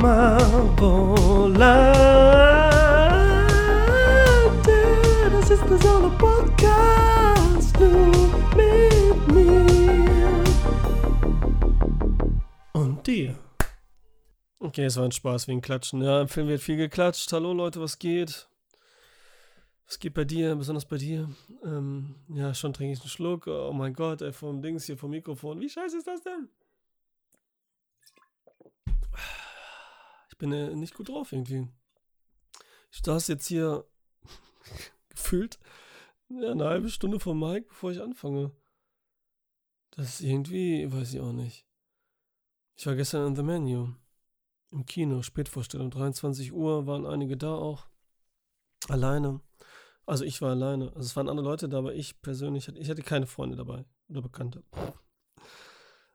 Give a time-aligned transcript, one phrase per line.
[0.00, 0.40] mal
[0.78, 1.10] Volante.
[5.30, 8.10] Das ist der Solo-Podcast nur
[8.56, 10.44] mit mir
[12.72, 13.38] und dir.
[14.58, 16.00] Okay, es war ein Spaß wegen Klatschen.
[16.02, 17.30] Ja, im Film wird viel geklatscht.
[17.32, 18.48] Hallo Leute, was geht?
[19.86, 21.28] Was geht bei dir, besonders bei dir?
[21.64, 23.46] Ähm, ja, schon trinke ich einen Schluck.
[23.48, 25.60] Oh mein Gott, ey, vom Dings hier, vom Mikrofon.
[25.60, 26.48] Wie scheiße ist das denn?
[30.40, 31.68] Bin äh, nicht gut drauf irgendwie.
[32.90, 33.84] Ich saß jetzt hier
[35.10, 35.60] gefühlt
[36.30, 38.52] ja, eine halbe Stunde vom Mike, bevor ich anfange.
[39.90, 41.66] Das ist irgendwie, weiß ich auch nicht.
[42.76, 43.92] Ich war gestern in The Menu.
[44.70, 47.86] Im Kino, Spätvorstellung, 23 Uhr, waren einige da auch.
[48.88, 49.40] Alleine.
[50.06, 50.86] Also ich war alleine.
[50.94, 54.22] Also es waren andere Leute da, aber ich persönlich, ich hatte keine Freunde dabei oder
[54.22, 54.64] Bekannte.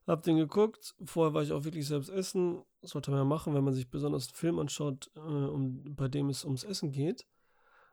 [0.08, 0.96] Hab den geguckt.
[1.04, 2.64] Vorher war ich auch wirklich selbst essen.
[2.82, 6.08] Das sollte man ja machen, wenn man sich besonders einen Film anschaut, äh, um, bei
[6.08, 7.26] dem es ums Essen geht.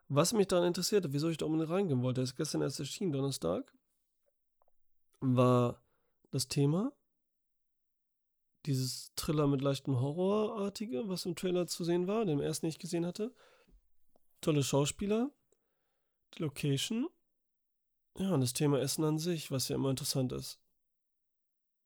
[0.08, 3.72] Was mich daran interessierte, wieso ich da unbedingt reingehen wollte, ist gestern erst erschienen, Donnerstag,
[5.20, 5.82] war
[6.30, 6.92] das Thema.
[8.66, 13.06] Dieses Thriller mit leichtem Horrorartige, was im Trailer zu sehen war, den ersten nicht gesehen
[13.06, 13.34] hatte.
[14.42, 15.30] Tolle Schauspieler,
[16.34, 17.08] die Location.
[18.18, 20.60] Ja, und das Thema Essen an sich, was ja immer interessant ist.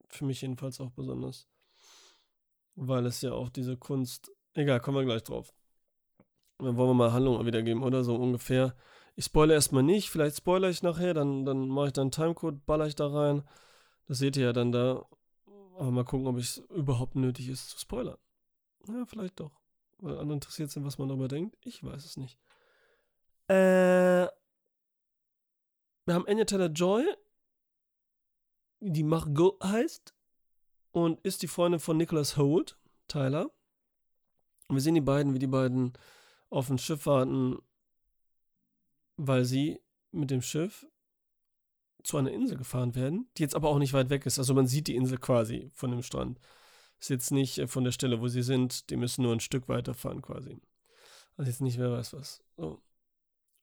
[0.08, 1.48] Für mich jedenfalls auch besonders.
[2.74, 4.30] Weil es ja auch diese Kunst.
[4.54, 5.52] Egal, kommen wir gleich drauf.
[6.58, 8.04] Dann wollen wir mal Handlung wiedergeben, oder?
[8.04, 8.74] So ungefähr.
[9.14, 12.64] Ich spoilere erstmal nicht, vielleicht spoilere ich nachher, dann, dann mache ich dann einen Timecode,
[12.66, 13.42] baller ich da rein.
[14.06, 15.06] Das seht ihr ja dann da.
[15.78, 18.18] Aber mal gucken, ob es überhaupt nötig ist zu spoilern.
[18.88, 19.52] Ja, vielleicht doch.
[19.98, 21.56] Weil andere interessiert sind, was man darüber denkt.
[21.64, 22.38] Ich weiß es nicht.
[23.48, 24.26] Äh,
[26.04, 27.04] wir haben Anya Taylor Joy,
[28.80, 30.14] die Margot heißt
[30.92, 33.50] und ist die Freundin von Nicholas Holt, Tyler.
[34.68, 35.92] Und wir sehen die beiden, wie die beiden
[36.50, 37.58] auf ein Schiff warten,
[39.16, 39.80] weil sie
[40.12, 40.86] mit dem Schiff
[42.02, 44.38] zu einer Insel gefahren werden, die jetzt aber auch nicht weit weg ist.
[44.38, 46.38] Also man sieht die Insel quasi von dem Strand.
[46.98, 49.68] Ist jetzt nicht äh, von der Stelle, wo sie sind, die müssen nur ein Stück
[49.68, 50.60] weiterfahren quasi.
[51.36, 52.42] Also jetzt nicht, wer weiß was.
[52.56, 52.80] So.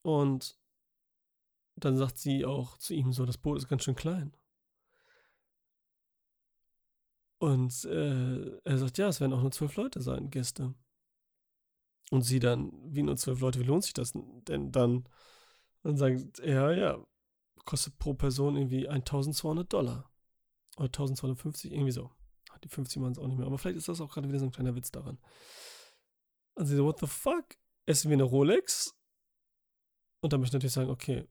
[0.04, 0.58] Und
[1.76, 4.36] dann sagt sie auch zu ihm so, das Boot ist ganz schön klein.
[7.44, 10.74] Und äh, er sagt, ja, es werden auch nur zwölf Leute sein, Gäste.
[12.09, 15.09] Und sie dann, wie nur zwölf Leute, wie lohnt sich das denn dann?
[15.81, 17.06] Dann sagt er, ja,
[17.66, 20.09] kostet pro Person irgendwie 1200 Dollar.
[20.78, 22.12] Oder 1250, irgendwie so.
[22.64, 23.48] Die 50 waren es auch nicht mehr.
[23.48, 25.18] Aber vielleicht ist das auch gerade wieder so ein kleiner Witz daran.
[26.56, 27.58] Und sie so, what the fuck?
[27.86, 28.96] Essen wir eine Rolex?
[30.22, 31.28] Und dann möchte ich natürlich sagen, okay,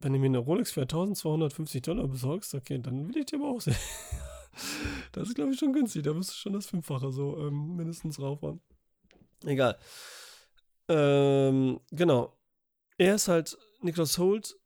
[0.00, 3.50] wenn du mir eine Rolex für 1250 Dollar besorgst, okay, dann will ich dir aber
[3.50, 3.76] auch sehen.
[5.12, 6.02] das ist, glaube ich, schon günstig.
[6.02, 8.60] Da müsste schon das Fünffache so ähm, mindestens drauf haben.
[9.44, 9.78] Egal.
[10.88, 12.36] Ähm, genau.
[12.98, 14.58] Er ist halt, Niklas Holt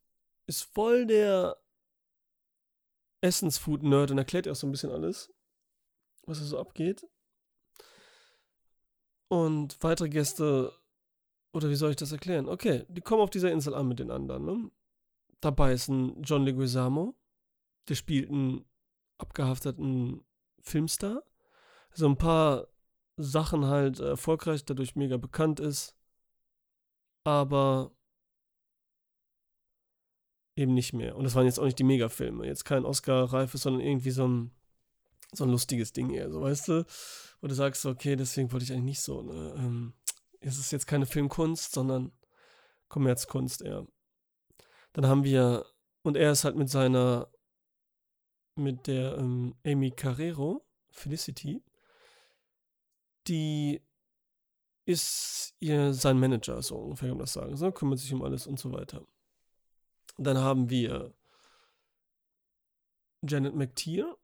[0.47, 1.57] ist voll der
[3.21, 5.33] Essensfood-Nerd und erklärt auch so ein bisschen alles,
[6.27, 7.07] was da so abgeht.
[9.29, 10.73] Und weitere Gäste,
[11.53, 12.49] oder wie soll ich das erklären?
[12.49, 14.45] Okay, die kommen auf dieser Insel an mit den anderen.
[14.45, 14.71] Ne?
[15.41, 17.15] Dabei ist ein John Leguizamo,
[17.89, 18.65] der spielt einen
[19.19, 20.25] abgehafteten
[20.61, 21.23] Filmstar.
[21.93, 22.69] So ein paar
[23.17, 25.95] Sachen halt erfolgreich, dadurch mega bekannt ist.
[27.25, 27.93] Aber
[30.57, 31.17] eben nicht mehr.
[31.17, 32.47] Und das waren jetzt auch nicht die Megafilme.
[32.47, 34.51] Jetzt kein Oscar-reifes, sondern irgendwie so ein,
[35.33, 36.87] so ein lustiges Ding eher, so weißt du?
[37.41, 39.55] Wo du sagst, okay, deswegen wollte ich eigentlich nicht so, ne?
[39.59, 39.93] Ähm,
[40.41, 42.13] es ist jetzt keine Filmkunst, sondern
[42.89, 43.87] Kommerzkunst eher.
[44.93, 45.67] Dann haben wir,
[46.03, 47.29] und er ist halt mit seiner,
[48.57, 51.63] mit der ähm, Amy Carrero, Felicity,
[53.27, 53.83] die
[54.85, 57.57] ist ihr sein Manager, so ungefähr kann man das sagen.
[57.57, 59.07] So, kümmert sich um alles und so weiter.
[60.17, 61.15] Dann haben wir
[63.23, 64.17] Janet McTeer.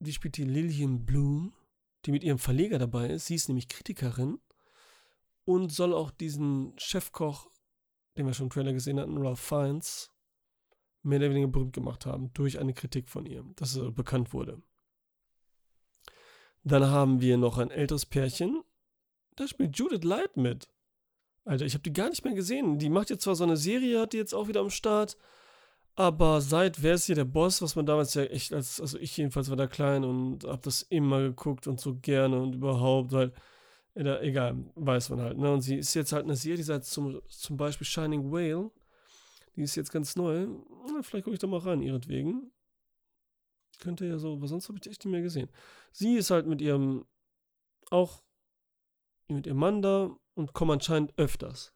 [0.00, 1.54] Die spielt die Lillian Bloom,
[2.04, 3.26] die mit ihrem Verleger dabei ist.
[3.26, 4.40] Sie ist nämlich Kritikerin
[5.44, 7.50] und soll auch diesen Chefkoch,
[8.16, 10.13] den wir schon im Trailer gesehen hatten, Ralph Fiennes,
[11.04, 14.62] mehr oder weniger berühmt gemacht haben durch eine Kritik von ihr, dass er bekannt wurde.
[16.62, 18.62] Dann haben wir noch ein älteres Pärchen.
[19.36, 20.68] Da spielt Judith Light mit.
[21.44, 22.78] Alter, ich habe die gar nicht mehr gesehen.
[22.78, 25.18] Die macht jetzt zwar so eine Serie, hat die jetzt auch wieder am Start.
[25.96, 29.16] Aber seit Wer ist hier der Boss, was man damals ja echt als, also ich
[29.16, 33.32] jedenfalls war da klein und hab das immer geguckt und so gerne und überhaupt, weil,
[33.94, 35.52] egal, weiß man halt, ne?
[35.52, 38.70] Und sie ist jetzt halt eine Serie, die sagt zum, zum Beispiel Shining Whale.
[39.56, 40.48] Die ist jetzt ganz neu.
[40.92, 42.52] Na, vielleicht gucke ich da mal rein, ihretwegen.
[43.80, 45.48] Könnte ja so, aber sonst habe ich die echt nicht mehr gesehen.
[45.92, 47.04] Sie ist halt mit ihrem
[47.90, 48.22] auch
[49.28, 51.72] mit ihrem Mann da und kommen anscheinend öfters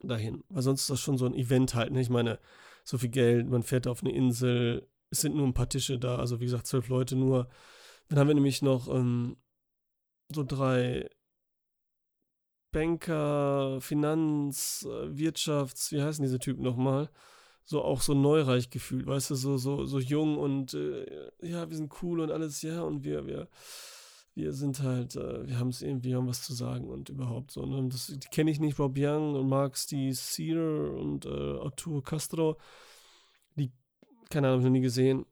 [0.00, 0.44] dahin.
[0.48, 1.92] Weil sonst ist das schon so ein Event halt.
[1.92, 2.00] Ne?
[2.00, 2.38] Ich meine,
[2.84, 6.16] so viel Geld, man fährt auf eine Insel, es sind nur ein paar Tische da,
[6.16, 7.48] also wie gesagt, zwölf Leute nur.
[8.08, 9.36] Dann haben wir nämlich noch ähm,
[10.32, 11.08] so drei
[12.76, 17.08] Banker, Finanz, äh, Wirtschafts, wie heißen diese Typen nochmal?
[17.64, 21.06] So auch so neureich gefühlt, weißt du, so, so, so jung und äh,
[21.40, 23.48] ja, wir sind cool und alles, ja, und wir, wir,
[24.34, 27.64] wir sind halt, äh, wir haben es irgendwie, haben was zu sagen und überhaupt so.
[27.64, 27.88] Ne?
[27.88, 32.58] Das, die kenne ich nicht, Rob Young und Marx, die Sear und äh, Arturo Castro.
[33.54, 33.72] Die,
[34.28, 35.24] keine Ahnung, habe noch nie gesehen.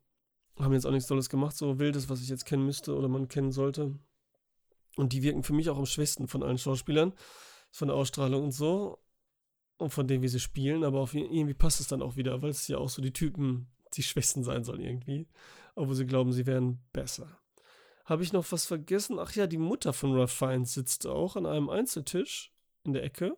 [0.58, 3.28] Haben jetzt auch nichts Tolles gemacht, so wildes, was ich jetzt kennen müsste oder man
[3.28, 3.98] kennen sollte.
[4.96, 7.12] Und die wirken für mich auch am schwächsten von allen Schauspielern,
[7.70, 8.98] von der Ausstrahlung und so.
[9.76, 12.50] Und von dem, wie sie spielen, aber auf, irgendwie passt es dann auch wieder, weil
[12.50, 15.26] es ja auch so die Typen, die schwächsten sein sollen irgendwie.
[15.74, 17.40] Obwohl sie glauben, sie wären besser.
[18.04, 19.18] Habe ich noch was vergessen?
[19.18, 22.52] Ach ja, die Mutter von Ralph Fiennes sitzt auch an einem Einzeltisch
[22.84, 23.36] in der Ecke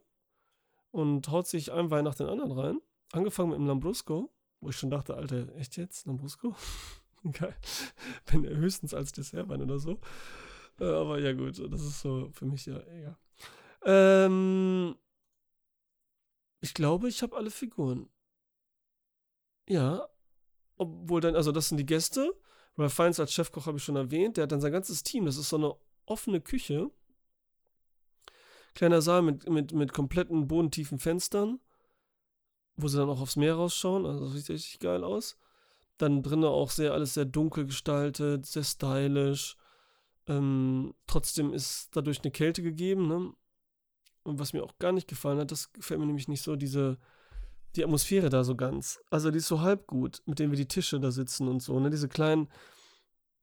[0.90, 2.80] und haut sich ein Wein nach den anderen rein.
[3.12, 6.06] Angefangen mit dem Lambrusco, wo ich schon dachte, Alter, echt jetzt?
[6.06, 6.54] Lambrusco?
[7.32, 7.54] Geil.
[8.26, 10.00] Wenn er höchstens als Dessertwein oder so.
[10.80, 13.16] Äh, aber ja, gut, das ist so für mich ja egal.
[13.84, 14.96] Ähm,
[16.60, 18.08] ich glaube, ich habe alle Figuren.
[19.68, 20.08] Ja.
[20.76, 22.34] Obwohl dann, also das sind die Gäste.
[22.76, 24.36] Ralph Fiennes als Chefkoch habe ich schon erwähnt.
[24.36, 25.24] Der hat dann sein ganzes Team.
[25.26, 25.74] Das ist so eine
[26.04, 26.90] offene Küche.
[28.74, 31.60] Kleiner Saal mit, mit, mit kompletten bodentiefen Fenstern,
[32.76, 34.04] wo sie dann auch aufs Meer rausschauen.
[34.04, 35.38] Also das sieht richtig geil aus.
[35.96, 39.56] Dann drinnen auch sehr alles sehr dunkel gestaltet, sehr stylisch.
[40.28, 43.32] Ähm, trotzdem ist dadurch eine Kälte gegeben, ne?
[44.24, 46.98] Und was mir auch gar nicht gefallen hat, das gefällt mir nämlich nicht so, diese,
[47.76, 49.00] die Atmosphäre da so ganz.
[49.08, 51.78] Also die ist so halb gut, mit denen wir die Tische da sitzen und so,
[51.78, 51.90] ne?
[51.90, 52.48] Diese kleinen,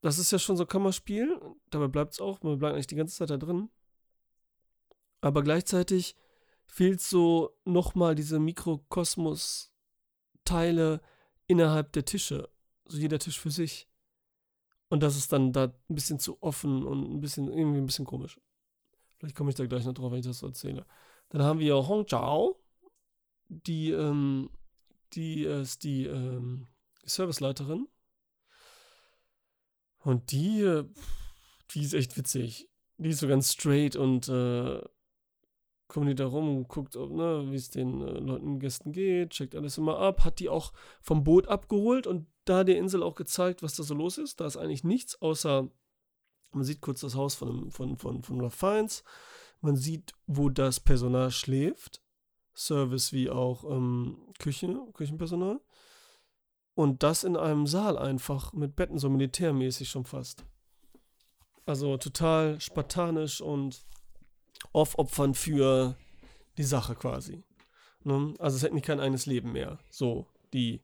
[0.01, 1.39] das ist ja schon so Kammerspiel,
[1.69, 3.69] dabei bleibt es auch, man bleibt eigentlich die ganze Zeit da drin.
[5.21, 6.17] Aber gleichzeitig
[6.65, 10.99] fehlt so nochmal diese Mikrokosmos-Teile
[11.47, 12.49] innerhalb der Tische.
[12.85, 13.87] So jeder Tisch für sich.
[14.93, 18.05] Und das ist dann da ein bisschen zu offen und ein bisschen, irgendwie ein bisschen
[18.05, 18.39] komisch.
[19.17, 20.85] Vielleicht komme ich da gleich noch drauf, wenn ich das so erzähle.
[21.29, 22.61] Dann haben wir Hong Zhao,
[23.47, 24.51] die, ähm,
[25.13, 26.67] die ist die ähm,
[27.05, 27.87] Serviceleiterin.
[29.97, 30.87] Und die, äh,
[31.71, 32.69] die ist echt witzig.
[32.99, 34.79] Die ist so ganz straight und äh,
[35.87, 39.55] kommt die da rum und guckt, ne, wie es den äh, Leuten, Gästen geht, checkt
[39.55, 43.63] alles immer ab, hat die auch vom Boot abgeholt und da der Insel auch gezeigt,
[43.63, 44.39] was da so los ist.
[44.39, 45.69] Da ist eigentlich nichts, außer
[46.51, 49.03] man sieht kurz das Haus von, von, von, von Ralph.
[49.61, 52.01] Man sieht, wo das Personal schläft.
[52.55, 55.59] Service wie auch ähm, Küche, Küchenpersonal.
[56.75, 60.45] Und das in einem Saal einfach mit Betten, so militärmäßig schon fast.
[61.65, 63.85] Also total spartanisch und
[64.71, 65.97] aufopfern für
[66.57, 67.43] die Sache quasi.
[68.03, 68.33] Ne?
[68.39, 69.79] Also es hätten die kein eigenes Leben mehr.
[69.89, 70.81] So, die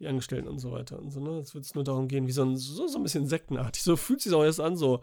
[0.00, 1.38] die Angestellten und so weiter und so, ne?
[1.38, 3.82] Jetzt wird es nur darum gehen, wie so ein, so, so ein bisschen sektenartig.
[3.82, 5.00] So fühlt sich auch erst an, so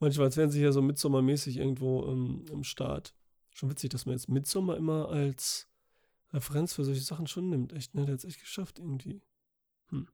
[0.00, 3.14] manchmal, als wären sie hier so midsommermäßig irgendwo im, im Start.
[3.50, 5.66] Schon witzig, dass man jetzt Midsommer immer als
[6.32, 7.72] Referenz für solche Sachen schon nimmt.
[7.72, 8.04] Echt, ne?
[8.04, 9.22] Der hat es echt geschafft irgendwie.
[9.88, 10.08] Hm.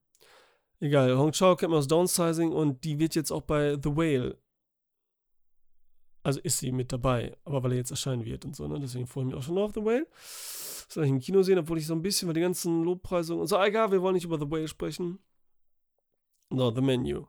[0.78, 4.38] Egal, Hong Chao kennt man aus Downsizing und die wird jetzt auch bei The Whale.
[6.22, 8.78] Also ist sie mit dabei, aber weil er jetzt erscheinen wird und so, ne?
[8.78, 10.06] Deswegen freue ich mich auch schon auf The Whale
[10.92, 13.46] soll ich im Kino sehen, obwohl ich so ein bisschen über die ganzen Lobpreisungen und
[13.46, 15.18] so, egal, wir wollen nicht über The Whale sprechen.
[16.50, 17.26] No, The Menu.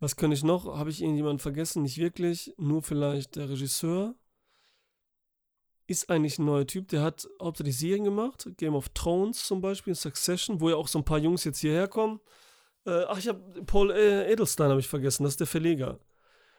[0.00, 0.66] Was könnte ich noch?
[0.76, 1.82] Habe ich irgendjemanden vergessen?
[1.82, 2.52] Nicht wirklich.
[2.56, 4.16] Nur vielleicht der Regisseur.
[5.86, 6.88] Ist eigentlich ein neuer Typ.
[6.88, 8.48] Der hat hauptsächlich Serien gemacht.
[8.56, 11.86] Game of Thrones zum Beispiel, Succession, wo ja auch so ein paar Jungs jetzt hierher
[11.86, 12.18] kommen.
[12.84, 15.22] Äh, ach, ich habe Paul äh, Edelstein habe ich vergessen.
[15.22, 16.00] Das ist der Verleger.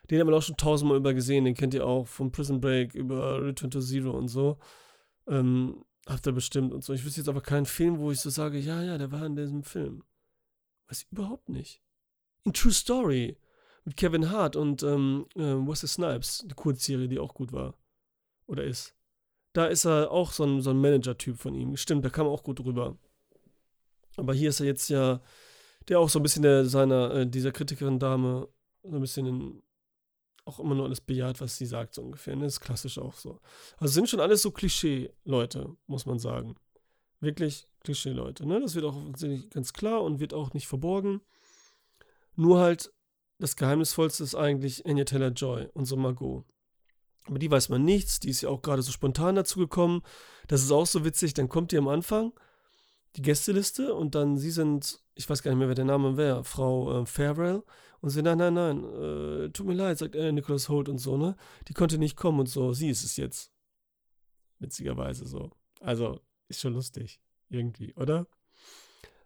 [0.10, 1.46] Den haben wir auch schon tausendmal über gesehen.
[1.46, 4.58] Den kennt ihr auch von Prison Break über Return to Zero und so.
[5.28, 6.94] Ähm, Habt ihr bestimmt und so.
[6.94, 9.36] Ich wüsste jetzt aber keinen Film, wo ich so sage, ja, ja, der war in
[9.36, 10.04] diesem Film.
[10.88, 11.82] Weiß ich überhaupt nicht.
[12.44, 13.38] In True Story
[13.86, 17.76] mit Kevin Hart und ähm, äh, Wesley Snipes, die Kurzserie, die auch gut war.
[18.48, 18.96] Oder ist.
[19.54, 21.78] Da ist er auch so ein, so ein Manager-Typ von ihm.
[21.78, 22.98] Stimmt, der kam auch gut rüber.
[24.18, 25.22] Aber hier ist er jetzt ja,
[25.88, 28.50] der auch so ein bisschen der, seiner, äh, dieser Kritikerin-Dame,
[28.84, 29.64] so ein bisschen in,
[30.46, 32.36] auch immer nur alles bejaht, was sie sagt, so ungefähr.
[32.36, 32.44] Ne?
[32.44, 33.40] Das ist klassisch auch so.
[33.78, 36.56] Also sind schon alles so Klischee-Leute, muss man sagen.
[37.20, 38.46] Wirklich Klischee-Leute.
[38.46, 38.60] Ne?
[38.60, 38.98] Das wird auch
[39.50, 41.22] ganz klar und wird auch nicht verborgen.
[42.36, 42.92] Nur halt,
[43.40, 46.46] das Geheimnisvollste ist eigentlich Anya Taylor-Joy, unsere Margot.
[47.26, 50.02] Aber die weiß man nichts, die ist ja auch gerade so spontan dazu gekommen.
[50.48, 52.34] Das ist auch so witzig, dann kommt die am Anfang
[53.16, 56.44] die Gästeliste und dann sie sind, ich weiß gar nicht mehr, wer der Name wäre,
[56.44, 57.64] Frau äh, Farewell.
[58.04, 61.16] Und sie, nein, nein, nein, äh, tut mir leid, sagt äh, Nicholas Holt und so,
[61.16, 61.38] ne?
[61.70, 63.50] Die konnte nicht kommen und so, sie ist es jetzt.
[64.60, 65.52] Witzigerweise so.
[65.80, 66.20] Also,
[66.50, 67.22] ist schon lustig.
[67.48, 68.28] Irgendwie, oder?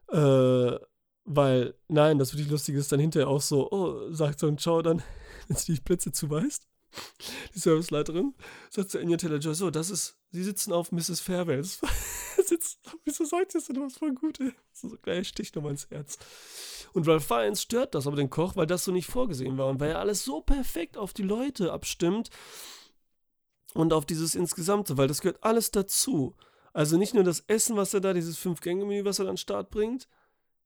[0.10, 0.78] Äh,
[1.26, 4.84] weil, nein, das wirklich Lustige ist dann hinterher auch so, oh, sagt so ein Ciao
[4.84, 5.02] dann,
[5.48, 6.68] wenn sie die Blitze zuweist.
[7.56, 8.36] Die Serviceleiterin
[8.70, 11.20] sagt zu Anya Taylor-Joy, so, das ist, sie sitzen auf Mrs.
[11.20, 11.66] Fairwell.
[12.48, 13.82] sitzt, wieso sagt ihr das denn?
[13.82, 14.54] Das voll gut, ey.
[14.72, 16.18] So, so gleich Stich nochmal ins Herz.
[16.94, 19.80] Und Ralph Fiennes stört das aber den Koch, weil das so nicht vorgesehen war und
[19.80, 22.30] weil er alles so perfekt auf die Leute abstimmt
[23.74, 26.36] und auf dieses Insgesamte, weil das gehört alles dazu.
[26.74, 30.08] Also nicht nur das Essen, was er da, dieses Fünf-Gänge-Menü, was er dann Start bringt,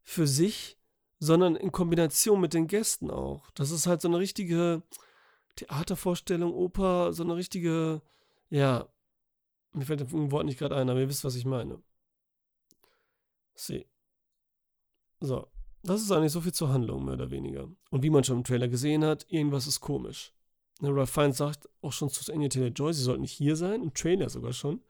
[0.04, 0.78] für sich,
[1.20, 3.50] sondern in Kombination mit den Gästen auch.
[3.52, 4.84] Das ist halt so eine richtige
[5.56, 8.02] Theatervorstellung, Oper, so eine richtige,
[8.50, 8.88] ja,
[9.74, 11.82] mir fällt das Wort nicht gerade ein, aber ihr wisst, was ich meine.
[13.56, 13.86] See.
[15.20, 15.51] So.
[15.84, 17.68] Das ist eigentlich so viel zur Handlung, mehr oder weniger.
[17.90, 20.34] Und wie man schon im Trailer gesehen hat, irgendwas ist komisch.
[20.80, 23.94] Ne, Ralph Fiennes sagt auch schon zu Anya Taylor-Joy, sie sollten nicht hier sein, im
[23.94, 24.82] Trailer sogar schon.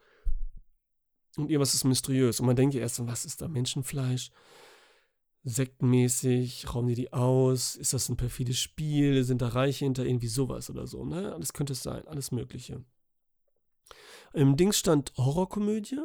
[1.38, 2.39] Und irgendwas ist mysteriös.
[2.39, 4.31] Und man denkt ja erst, was ist da Menschenfleisch?
[5.43, 10.27] sektenmäßig, rauben die die aus, ist das ein perfides Spiel, sind da Reiche hinter, irgendwie
[10.27, 11.33] sowas oder so, ne?
[11.33, 12.83] Alles könnte es sein, alles Mögliche.
[14.33, 16.00] Im Ding stand Horrorkomödie?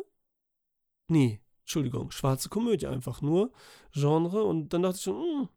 [1.08, 3.50] Nee, Entschuldigung, schwarze Komödie einfach nur,
[3.92, 4.44] Genre.
[4.44, 5.48] Und dann dachte ich schon, hm,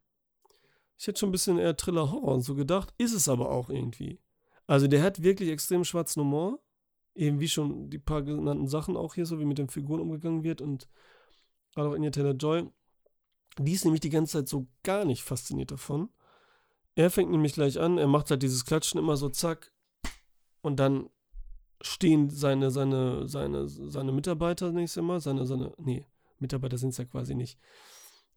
[0.97, 4.19] ich hätte schon ein bisschen eher Thriller-Horror und so gedacht, ist es aber auch irgendwie.
[4.65, 6.59] Also der hat wirklich extrem schwarzen Humor,
[7.13, 10.43] eben wie schon die paar genannten Sachen auch hier, so wie mit den Figuren umgegangen
[10.43, 10.89] wird und
[11.75, 12.67] gerade auch in Taylor-Joy.
[13.59, 16.09] Die ist nämlich die ganze Zeit so gar nicht fasziniert davon.
[16.95, 19.71] Er fängt nämlich gleich an, er macht halt dieses Klatschen immer so zack.
[20.61, 21.11] Und dann
[21.81, 26.05] stehen seine, seine, seine, seine Mitarbeiter nächstes Mal, seine, seine, nee,
[26.39, 27.57] Mitarbeiter sind es ja quasi nicht,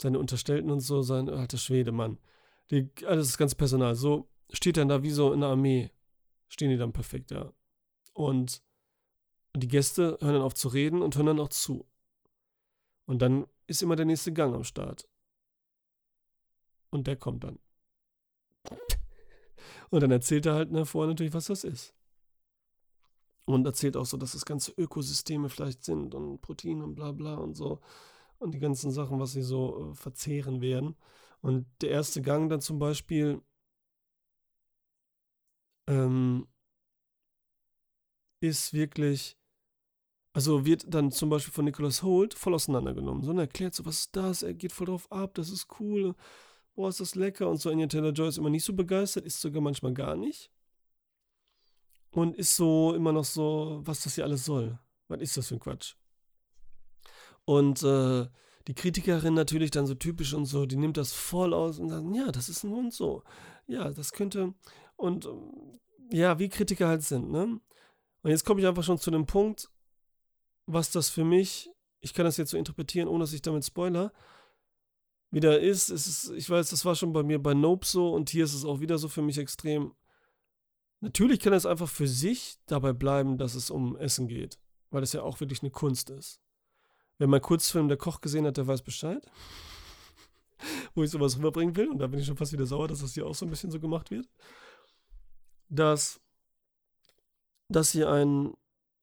[0.00, 2.18] seine Unterstellten und so, sein alter Schwede, Mann.
[2.70, 5.90] Die, alles das ganze Personal, so steht dann da wie so in der Armee,
[6.48, 7.52] stehen die dann perfekt da.
[8.12, 8.62] Und
[9.56, 11.86] die Gäste hören dann auf zu reden und hören dann auch zu.
[13.06, 15.08] Und dann ist immer der nächste Gang am Start.
[16.90, 17.58] Und der kommt dann.
[19.90, 21.94] Und dann erzählt er halt ne, vorher natürlich, was das ist.
[23.44, 27.34] Und erzählt auch so, dass das ganze Ökosysteme vielleicht sind und Proteine und bla bla
[27.34, 27.80] und so.
[28.38, 30.96] Und die ganzen Sachen, was sie so äh, verzehren werden.
[31.40, 33.42] Und der erste Gang dann zum Beispiel
[35.88, 36.46] ähm,
[38.40, 39.36] ist wirklich
[40.34, 43.22] also wird dann zum Beispiel von Nicholas Holt voll auseinandergenommen.
[43.22, 44.42] So, und erklärt so, was ist das?
[44.42, 46.14] Er geht voll drauf ab, das ist cool.
[46.74, 47.48] Boah, ist das lecker.
[47.50, 50.50] Und so Anya Taylor-Joy ist immer nicht so begeistert, ist sogar manchmal gar nicht.
[52.12, 54.78] Und ist so immer noch so, was das hier alles soll.
[55.08, 55.94] Was ist das für ein Quatsch?
[57.44, 58.28] Und äh,
[58.68, 62.06] die Kritikerin natürlich dann so typisch und so, die nimmt das voll aus und sagt,
[62.14, 63.22] ja, das ist ein Hund so.
[63.66, 64.54] Ja, das könnte.
[64.96, 65.28] Und
[66.10, 67.60] ja, wie Kritiker halt sind, ne?
[68.22, 69.68] Und jetzt komme ich einfach schon zu dem Punkt,
[70.66, 74.12] was das für mich, ich kann das jetzt so interpretieren, ohne dass ich damit spoiler,
[75.30, 75.88] wieder ist.
[75.88, 78.64] ist ich weiß, das war schon bei mir bei Nope so und hier ist es
[78.64, 79.92] auch wieder so für mich extrem.
[81.02, 84.58] Natürlich kann es einfach für sich dabei bleiben, dass es um Essen geht,
[84.90, 86.40] weil es ja auch wirklich eine Kunst ist.
[87.18, 89.24] Wer mein Kurzfilm Der Koch gesehen hat, der weiß Bescheid.
[90.94, 93.14] Wo ich sowas rüberbringen will, und da bin ich schon fast wieder sauer, dass das
[93.14, 94.28] hier auch so ein bisschen so gemacht wird.
[95.68, 96.20] Dass,
[97.68, 98.54] dass hier ein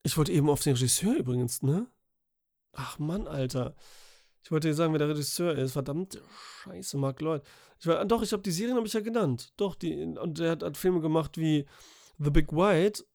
[0.03, 1.87] ich wollte eben auf den Regisseur übrigens, ne?
[2.73, 3.75] Ach Mann, Alter.
[4.43, 5.73] Ich wollte dir sagen, wer der Regisseur ist.
[5.73, 6.21] Verdammt,
[6.63, 7.43] scheiße, Mark Lloyd.
[7.79, 9.53] Ich war, doch, ich habe die Serien habe ich ja genannt.
[9.57, 11.65] Doch, die, und der hat, hat, Filme gemacht wie
[12.17, 13.05] The Big White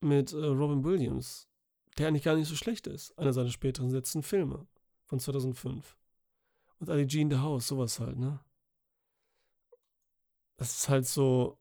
[0.00, 1.48] mit äh, Robin Williams,
[1.98, 3.16] der eigentlich gar nicht so schlecht ist.
[3.18, 4.66] Einer seiner späteren letzten Filme
[5.04, 5.96] von 2005.
[6.80, 8.40] Und Ali G in the House, sowas halt, ne?
[10.56, 11.58] Das ist halt so,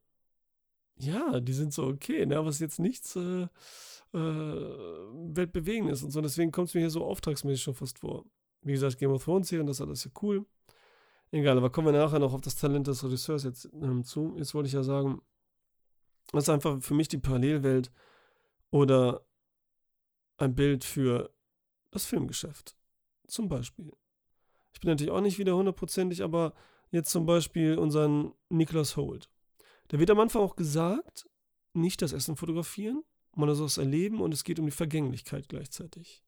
[0.98, 2.38] ja, die sind so okay, ne?
[2.38, 3.48] aber es ist jetzt nichts äh,
[4.14, 6.22] äh, Weltbewegendes und so.
[6.22, 8.26] Deswegen kommt es mir hier so auftragsmäßig schon fast vor.
[8.62, 10.46] Wie gesagt, Game of Thrones hier und das ist alles ja cool.
[11.32, 14.36] Egal, aber kommen wir nachher noch auf das Talent des Regisseurs jetzt ähm, zu.
[14.38, 15.22] Jetzt wollte ich ja sagen,
[16.34, 17.92] das ist einfach für mich die Parallelwelt
[18.70, 19.26] oder
[20.38, 21.34] ein Bild für
[21.92, 22.76] das Filmgeschäft.
[23.28, 23.92] Zum Beispiel.
[24.74, 26.54] Ich bin natürlich auch nicht wieder hundertprozentig, aber
[26.92, 29.30] jetzt zum Beispiel unseren Nicholas Holt.
[29.92, 31.28] Da wird am Anfang auch gesagt,
[31.74, 33.04] nicht das Essen fotografieren,
[33.36, 36.24] man soll es erleben und es geht um die Vergänglichkeit gleichzeitig.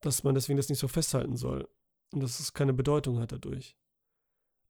[0.00, 1.68] Dass man deswegen das nicht so festhalten soll
[2.12, 3.76] und dass es keine Bedeutung hat dadurch.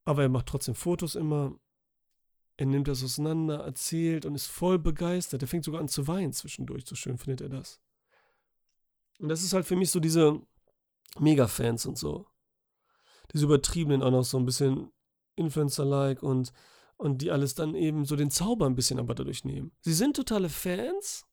[0.06, 1.60] Aber er macht trotzdem Fotos immer.
[2.56, 5.42] Er nimmt das auseinander, erzählt und ist voll begeistert.
[5.42, 6.86] Er fängt sogar an zu weinen zwischendurch.
[6.86, 7.82] So schön findet er das.
[9.18, 10.40] Und das ist halt für mich so diese
[11.18, 12.26] Mega-Fans und so.
[13.34, 14.90] Diese übertriebenen auch noch so ein bisschen
[15.36, 16.50] Influencer-like und,
[17.00, 19.72] und die alles dann eben so den Zauber ein bisschen aber dadurch nehmen.
[19.80, 21.24] Sie sind totale Fans,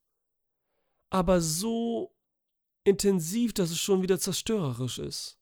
[1.10, 2.16] aber so
[2.86, 5.38] intensiv, dass es schon wieder zerstörerisch ist.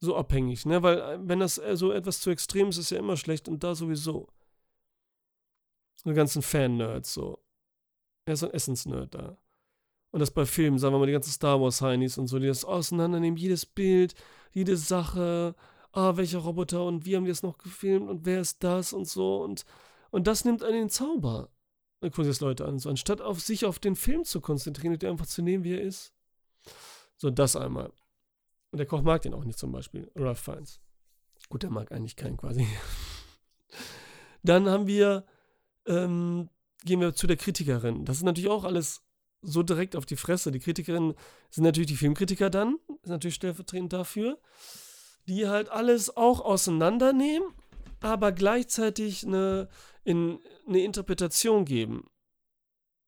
[0.00, 0.82] So abhängig, ne?
[0.82, 3.62] Weil, äh, wenn das äh, so etwas zu extrem ist, ist ja immer schlecht und
[3.62, 4.28] da sowieso.
[5.94, 7.38] So ganzen Fan-Nerds, so.
[8.26, 9.38] Er ist ein Essens-Nerd da.
[10.10, 12.64] Und das bei Filmen, sagen wir mal, die ganzen Star Wars-Heinis und so, die das
[12.64, 14.14] auseinandernehmen, jedes Bild,
[14.52, 15.54] jede Sache,
[15.94, 19.08] ah, welcher Roboter und wie haben die das noch gefilmt und wer ist das und
[19.08, 19.64] so und,
[20.10, 21.50] und das nimmt einen den Zauber.
[22.00, 24.92] Dann gucken sich das Leute an, so anstatt auf sich auf den Film zu konzentrieren
[24.92, 26.12] und den einfach zu nehmen, wie er ist.
[27.16, 27.92] So, das einmal.
[28.70, 30.80] Und der Koch mag den auch nicht zum Beispiel, Ralph Fiennes.
[31.48, 32.66] Gut, der mag eigentlich keinen quasi.
[34.42, 35.24] Dann haben wir,
[35.86, 36.50] ähm,
[36.84, 38.04] gehen wir zu der Kritikerin.
[38.04, 39.02] Das ist natürlich auch alles
[39.40, 40.50] so direkt auf die Fresse.
[40.50, 41.14] Die Kritikerinnen
[41.50, 44.38] sind natürlich die Filmkritiker dann, ist natürlich stellvertretend dafür,
[45.26, 47.48] die halt alles auch auseinandernehmen,
[48.00, 49.68] aber gleichzeitig eine,
[50.04, 52.08] in, eine Interpretation geben.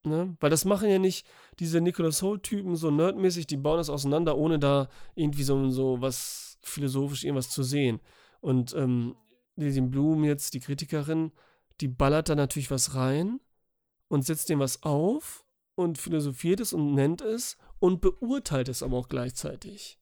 [0.04, 0.37] Ne?
[0.40, 1.26] Weil das machen ja nicht
[1.58, 6.58] diese Nicholas Holt-Typen so nerdmäßig, die bauen das auseinander, ohne da irgendwie so, so was
[6.62, 8.00] philosophisch irgendwas zu sehen.
[8.40, 9.16] Und ähm,
[9.56, 11.32] Lizzie Bloom jetzt, die Kritikerin,
[11.80, 13.40] die ballert da natürlich was rein
[14.08, 15.44] und setzt dem was auf
[15.75, 19.99] und philosophiert es und nennt es und beurteilt es aber auch gleichzeitig.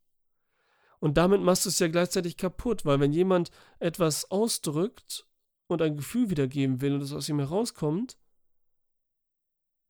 [1.01, 5.27] Und damit machst du es ja gleichzeitig kaputt, weil wenn jemand etwas ausdrückt
[5.67, 8.17] und ein Gefühl wiedergeben will und es aus ihm herauskommt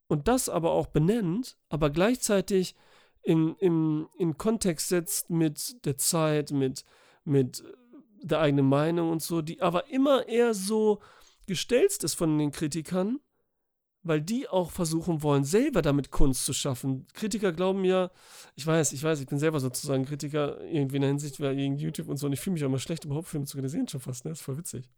[0.07, 2.75] und das aber auch benennt, aber gleichzeitig
[3.21, 6.85] in, in, in Kontext setzt mit der Zeit, mit,
[7.23, 7.63] mit
[8.21, 11.01] der eigenen Meinung und so, die aber immer eher so
[11.47, 13.19] gestelzt ist von den Kritikern,
[14.05, 17.07] weil die auch versuchen wollen, selber damit Kunst zu schaffen.
[17.13, 18.11] Kritiker glauben ja,
[18.55, 21.77] ich weiß, ich weiß, ich bin selber sozusagen Kritiker irgendwie in der Hinsicht, weil gegen
[21.77, 23.99] YouTube und so, und ich fühle mich auch immer schlecht, überhaupt Filme zu kritisieren schon
[23.99, 24.29] fast, ne?
[24.31, 24.89] Das ist voll witzig.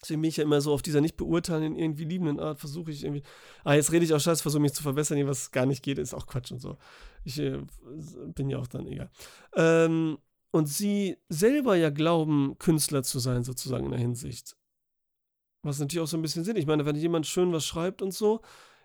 [0.00, 3.04] Deswegen bin ich ja immer so auf dieser nicht beurteilenden, irgendwie liebenden Art, versuche ich
[3.04, 3.22] irgendwie,
[3.64, 6.14] ah, jetzt rede ich auch scheiße, versuche mich zu verbessern, was gar nicht geht, ist
[6.14, 6.78] auch Quatsch und so.
[7.24, 7.58] Ich äh,
[8.34, 9.10] bin ja auch dann egal.
[9.54, 10.18] Ähm,
[10.52, 14.56] und sie selber ja glauben, Künstler zu sein, sozusagen in der Hinsicht.
[15.62, 16.56] Was natürlich auch so ein bisschen Sinn.
[16.56, 18.40] Ich meine, wenn jemand schön was schreibt und so,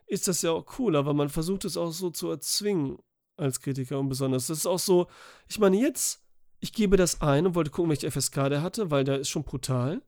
[0.08, 3.00] ist das ja auch cool, aber man versucht es auch so zu erzwingen
[3.38, 4.48] als Kritiker und besonders.
[4.48, 5.08] Das ist auch so,
[5.48, 6.24] ich meine, jetzt,
[6.60, 9.44] ich gebe das ein und wollte gucken, welche FSK der hatte, weil der ist schon
[9.44, 10.02] brutal.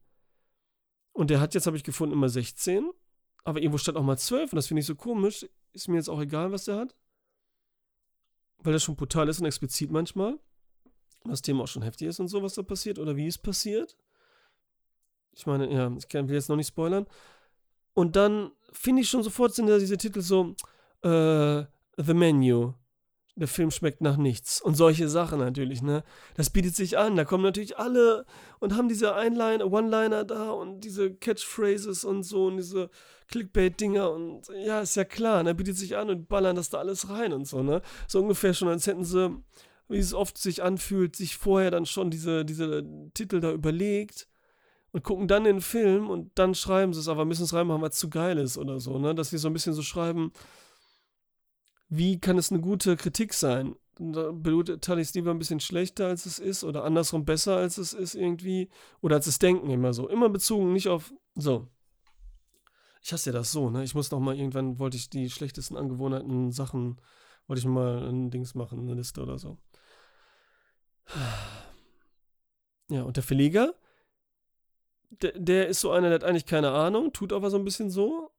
[1.13, 2.91] Und der hat jetzt, habe ich gefunden, immer 16.
[3.43, 5.47] Aber irgendwo stand auch mal 12 und das finde ich so komisch.
[5.73, 6.95] Ist mir jetzt auch egal, was der hat.
[8.59, 10.33] Weil der schon brutal ist und explizit manchmal.
[11.23, 13.37] Und das Thema auch schon heftig ist und so, was da passiert oder wie es
[13.37, 13.97] passiert.
[15.37, 17.05] Ich meine, ja, ich will jetzt noch nicht spoilern.
[17.93, 20.55] Und dann finde ich schon sofort sind da diese Titel so,
[21.03, 21.63] äh,
[21.97, 22.73] The Menu.
[23.35, 24.61] Der Film schmeckt nach nichts.
[24.61, 26.03] Und solche Sachen natürlich, ne?
[26.35, 27.15] Das bietet sich an.
[27.15, 28.25] Da kommen natürlich alle
[28.59, 32.89] und haben diese Einliner, One-Liner da und diese Catchphrases und so und diese
[33.27, 35.53] Clickbait-Dinger und ja, ist ja klar, ne?
[35.53, 37.81] bietet sich an und ballern das da alles rein und so, ne?
[38.07, 39.35] So ungefähr schon, als hätten sie,
[39.87, 44.27] wie es oft sich anfühlt, sich vorher dann schon diese, diese Titel da überlegt
[44.97, 47.89] und gucken dann den Film und dann schreiben sie es, aber müssen es reinmachen, weil
[47.89, 49.13] es zu geil ist oder so, ne?
[49.13, 50.31] Dass wir so ein bisschen so schreiben,
[51.87, 53.75] wie kann es eine gute Kritik sein?
[53.99, 57.77] Da beurteile ich es lieber ein bisschen schlechter, als es ist, oder andersrum besser, als
[57.77, 60.09] es ist irgendwie, oder als es denken immer so.
[60.09, 61.67] Immer bezogen, nicht auf, so.
[63.03, 63.83] Ich hasse ja das so, ne?
[63.83, 66.99] Ich muss noch mal, irgendwann wollte ich die schlechtesten Angewohnheiten Sachen,
[67.45, 69.59] wollte ich mal ein Dings machen, eine Liste oder so.
[72.89, 73.75] Ja, und der Verleger,
[75.09, 78.31] der, ist so einer, der hat eigentlich keine Ahnung, tut aber so ein bisschen so,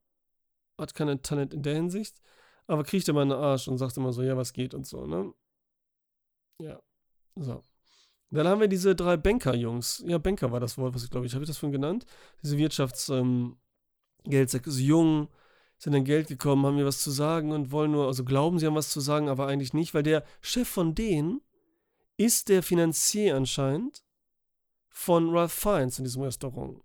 [0.77, 2.21] hat kein Talent in der Hinsicht,
[2.67, 5.33] aber kriegt immer einen Arsch und sagt immer so, ja, was geht und so, ne?
[6.59, 6.79] Ja,
[7.35, 7.63] so.
[8.31, 10.03] Dann haben wir diese drei Banker-Jungs.
[10.05, 12.05] Ja, Banker war das Wort, was ich glaube ich, habe ich das von genannt?
[12.43, 15.29] Diese Wirtschaftsgeldsäcke, ähm, so jung,
[15.79, 18.67] sind an Geld gekommen, haben mir was zu sagen und wollen nur, also glauben, sie
[18.67, 21.41] haben was zu sagen, aber eigentlich nicht, weil der Chef von denen
[22.17, 24.03] ist der Finanzier anscheinend
[24.99, 26.83] von Ralph Fiennes in diesem Restaurant.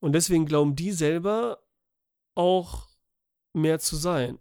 [0.00, 1.62] Und deswegen glauben die selber
[2.34, 2.88] auch
[3.52, 4.40] mehr zu sein.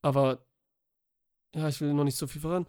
[0.00, 0.46] Aber
[1.54, 2.66] ja, ich will noch nicht so viel voran.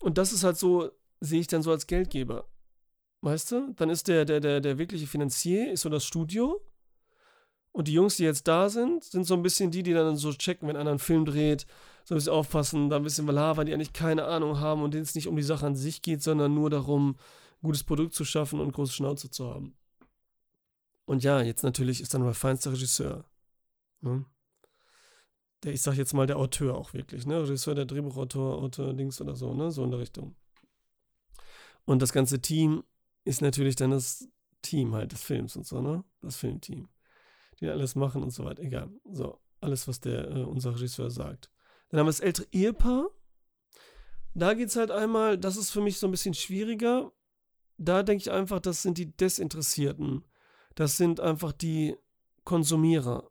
[0.00, 2.48] Und das ist halt so, sehe ich dann so als Geldgeber.
[3.20, 3.72] Weißt du?
[3.74, 6.60] Dann ist der, der, der, der wirkliche Finanzier, ist so das Studio.
[7.70, 10.32] Und die Jungs, die jetzt da sind, sind so ein bisschen die, die dann so
[10.32, 11.64] checken, wenn einer einen Film dreht,
[12.08, 15.02] so ein bisschen aufpassen, da ein bisschen weil die eigentlich keine Ahnung haben und denen
[15.02, 17.16] es nicht um die Sache an sich geht, sondern nur darum,
[17.62, 19.76] gutes Produkt zu schaffen und große Schnauze zu haben.
[21.04, 23.24] Und ja, jetzt natürlich ist dann Ralph Fiennes der Regisseur.
[24.00, 24.24] Ne?
[25.64, 27.42] der, ich sag jetzt mal, der Auteur auch wirklich, ne?
[27.42, 29.70] Regisseur, der Drehbuchautor, Autor, Dings oder so, ne?
[29.70, 30.34] So in der Richtung.
[31.84, 32.84] Und das ganze Team
[33.24, 34.28] ist natürlich dann das
[34.62, 36.04] Team halt des Films und so, ne?
[36.22, 36.88] Das Filmteam.
[37.60, 38.62] Die alles machen und so weiter.
[38.62, 38.88] Egal.
[39.12, 41.50] So, alles, was der, äh, unser Regisseur sagt.
[41.88, 43.10] Dann haben wir das ältere Ehepaar.
[44.34, 47.12] Da geht es halt einmal, das ist für mich so ein bisschen schwieriger.
[47.76, 50.24] Da denke ich einfach, das sind die Desinteressierten.
[50.74, 51.96] Das sind einfach die
[52.44, 53.30] Konsumierer,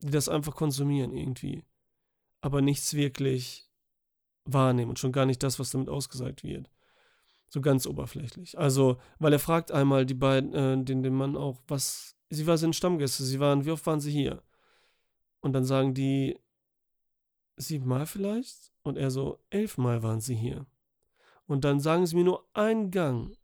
[0.00, 1.64] die das einfach konsumieren irgendwie.
[2.40, 3.70] Aber nichts wirklich
[4.44, 6.70] wahrnehmen und schon gar nicht das, was damit ausgesagt wird.
[7.50, 8.58] So ganz oberflächlich.
[8.58, 12.72] Also, weil er fragt einmal die beiden, äh, den, den Mann auch, was, sie waren
[12.72, 14.42] Stammgäste, sie waren, wie oft waren sie hier?
[15.40, 16.38] Und dann sagen die,
[17.58, 18.72] siebenmal vielleicht?
[18.82, 20.66] Und er so, elfmal waren sie hier.
[21.46, 23.36] Und dann sagen sie mir nur einen Gang.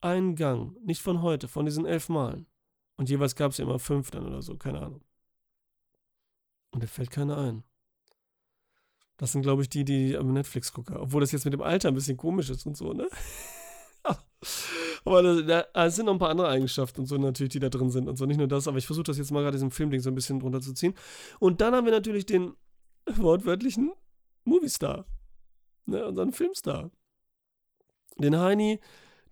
[0.00, 0.76] Einen Gang.
[0.84, 2.46] Nicht von heute, von diesen elf Malen.
[2.96, 5.02] Und jeweils gab es ja immer fünf dann oder so, keine Ahnung.
[6.70, 7.64] Und da fällt keiner ein.
[9.16, 10.96] Das sind, glaube ich, die, die am Netflix gucken.
[10.96, 13.08] Obwohl das jetzt mit dem Alter ein bisschen komisch ist und so, ne?
[15.04, 17.90] aber da, da, sind noch ein paar andere Eigenschaften und so natürlich, die da drin
[17.90, 18.26] sind und so.
[18.26, 20.40] Nicht nur das, aber ich versuche das jetzt mal gerade diesem Filmding so ein bisschen
[20.40, 20.94] drunter zu ziehen.
[21.38, 22.54] Und dann haben wir natürlich den
[23.06, 23.92] wortwörtlichen
[24.44, 25.06] Moviestar.
[25.86, 26.90] Ne, unseren Filmstar.
[28.18, 28.80] Den Heini,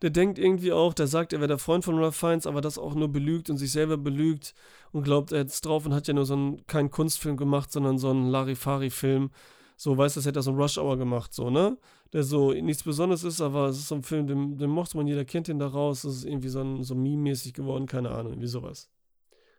[0.02, 2.76] der denkt irgendwie auch, der sagt, er wäre der Freund von Ralph Fiennes, aber das
[2.76, 4.54] auch nur belügt und sich selber belügt
[4.90, 7.98] und glaubt, er jetzt drauf und hat ja nur so einen, keinen Kunstfilm gemacht, sondern
[7.98, 9.30] so einen Larifari-Film.
[9.76, 11.78] So, weißt du, das hätte er so einen Rush Hour gemacht, so, ne?
[12.12, 15.06] Der so nichts Besonderes ist, aber es ist so ein Film, den, den mochte man,
[15.06, 16.02] jeder kennt den da raus.
[16.02, 18.90] Das ist irgendwie so, ein, so meme-mäßig geworden, keine Ahnung, wie sowas.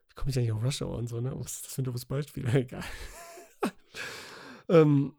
[0.09, 1.33] Wie komme ich eigentlich auf Rush Hour und so, ne?
[1.35, 2.45] Was ist das für ein doofes Beispiel?
[2.53, 2.83] Egal.
[4.69, 5.15] Ähm,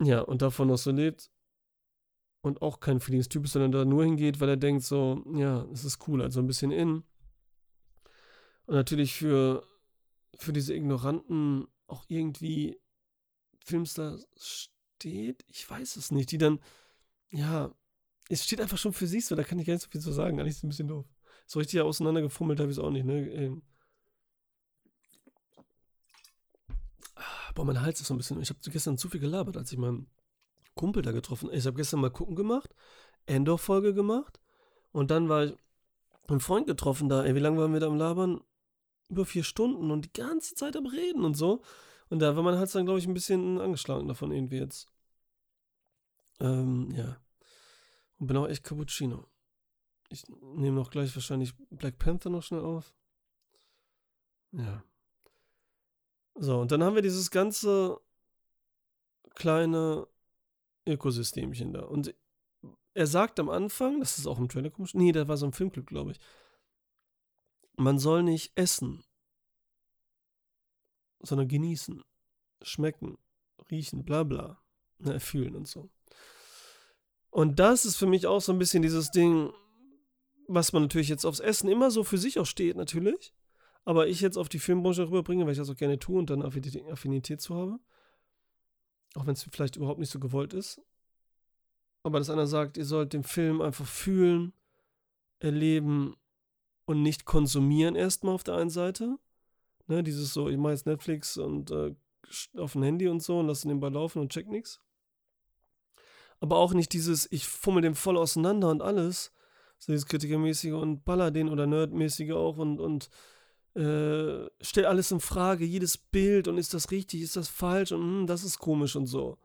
[0.00, 1.30] ja, und davon noch so lebt
[2.42, 5.84] und auch kein Feelings-Typ ist, sondern da nur hingeht, weil er denkt so, ja, es
[5.84, 7.02] ist cool, also ein bisschen in.
[8.66, 9.66] Und natürlich für,
[10.36, 12.78] für diese Ignoranten auch irgendwie
[13.64, 16.60] Filmstar steht, ich weiß es nicht, die dann,
[17.30, 17.74] ja,
[18.28, 20.12] es steht einfach schon für sich so, da kann ich gar nicht so viel zu
[20.12, 21.06] sagen, eigentlich ist es ein bisschen doof.
[21.46, 23.60] So richtig auseinandergefummelt habe ich es auch nicht, ne?
[27.56, 28.40] Boah, mein Hals ist so ein bisschen.
[28.42, 30.10] Ich habe gestern zu viel gelabert, als ich meinen
[30.74, 31.56] Kumpel da getroffen habe.
[31.56, 32.74] Ich habe gestern mal gucken gemacht,
[33.24, 34.38] Endor-Folge gemacht
[34.92, 35.56] und dann war ich
[36.28, 37.24] einen Freund getroffen da.
[37.24, 38.42] Ey, wie lange waren wir da am Labern?
[39.08, 41.62] Über vier Stunden und die ganze Zeit am Reden und so.
[42.10, 44.88] Und da war mein Hals dann, glaube ich, ein bisschen angeschlagen davon irgendwie jetzt.
[46.38, 47.16] Ähm, ja.
[48.18, 49.24] Und bin auch echt Cappuccino.
[50.10, 52.92] Ich nehme noch gleich wahrscheinlich Black Panther noch schnell auf.
[54.52, 54.84] Ja.
[56.38, 57.98] So, und dann haben wir dieses ganze
[59.34, 60.06] kleine
[60.86, 61.84] Ökosystemchen da.
[61.84, 62.14] Und
[62.94, 65.52] er sagt am Anfang, das ist auch im Trailer komisch, nee, da war so ein
[65.52, 66.20] Filmclip, glaube ich.
[67.76, 69.04] Man soll nicht essen,
[71.20, 72.02] sondern genießen,
[72.62, 73.18] schmecken,
[73.70, 74.62] riechen, bla bla,
[74.98, 75.90] ne, fühlen und so.
[77.30, 79.52] Und das ist für mich auch so ein bisschen dieses Ding,
[80.48, 83.34] was man natürlich jetzt aufs Essen immer so für sich auch steht, natürlich
[83.86, 86.42] aber ich jetzt auf die Filmbranche rüberbringe, weil ich das auch gerne tue und dann
[86.42, 87.78] Affinität zu habe.
[89.14, 90.82] Auch wenn es vielleicht überhaupt nicht so gewollt ist.
[92.02, 94.52] Aber dass einer sagt, ihr sollt den Film einfach fühlen,
[95.38, 96.16] erleben
[96.84, 99.18] und nicht konsumieren erstmal auf der einen Seite.
[99.86, 101.94] Ne, dieses so, ich mache jetzt Netflix und äh,
[102.56, 104.80] auf dem Handy und so und lasse den nebenbei laufen und check nichts.
[106.40, 109.32] Aber auch nicht dieses, ich fummel den voll auseinander und alles.
[109.78, 113.10] So dieses Kritikermäßige und baller den oder Nerdmäßige auch und, und
[113.76, 118.00] äh, stellt alles in Frage, jedes Bild und ist das richtig, ist das falsch und
[118.00, 119.38] hm, das ist komisch und so.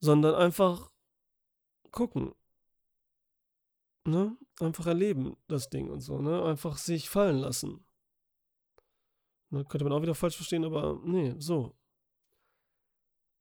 [0.00, 0.92] Sondern einfach
[1.90, 2.34] gucken.
[4.06, 4.36] Ne?
[4.60, 6.44] Einfach erleben, das Ding und so, ne?
[6.44, 7.84] Einfach sich fallen lassen.
[9.50, 9.64] Ne?
[9.64, 11.74] Könnte man auch wieder falsch verstehen, aber nee, so.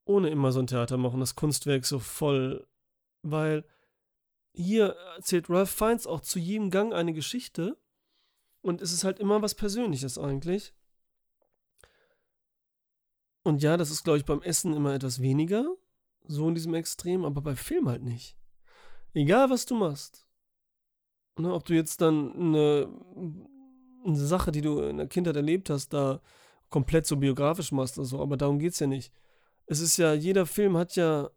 [0.05, 2.67] Ohne immer so ein Theater machen, das Kunstwerk so voll,
[3.21, 3.65] weil
[4.53, 7.77] hier erzählt Ralph Fiennes auch zu jedem Gang eine Geschichte
[8.63, 10.73] und es ist halt immer was Persönliches eigentlich.
[13.43, 15.65] Und ja, das ist, glaube ich, beim Essen immer etwas weniger.
[16.25, 18.37] So in diesem Extrem, aber bei Film halt nicht.
[19.13, 20.25] Egal, was du machst.
[21.37, 22.87] Ne, ob du jetzt dann eine,
[24.05, 26.21] eine Sache, die du in der Kindheit erlebt hast, da
[26.69, 29.11] komplett so biografisch machst oder so, aber darum geht es ja nicht.
[29.65, 31.29] Es ist ja, jeder Film hat ja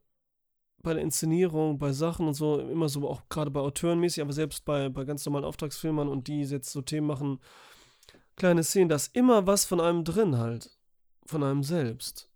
[0.86, 4.32] bei der Inszenierung, bei Sachen und so, immer so, auch gerade bei Autoren mäßig, aber
[4.32, 7.40] selbst bei, bei ganz normalen Auftragsfilmern und die jetzt so Themen machen,
[8.36, 10.70] kleine Szenen, da ist immer was von einem drin halt.
[11.26, 12.30] Von einem selbst.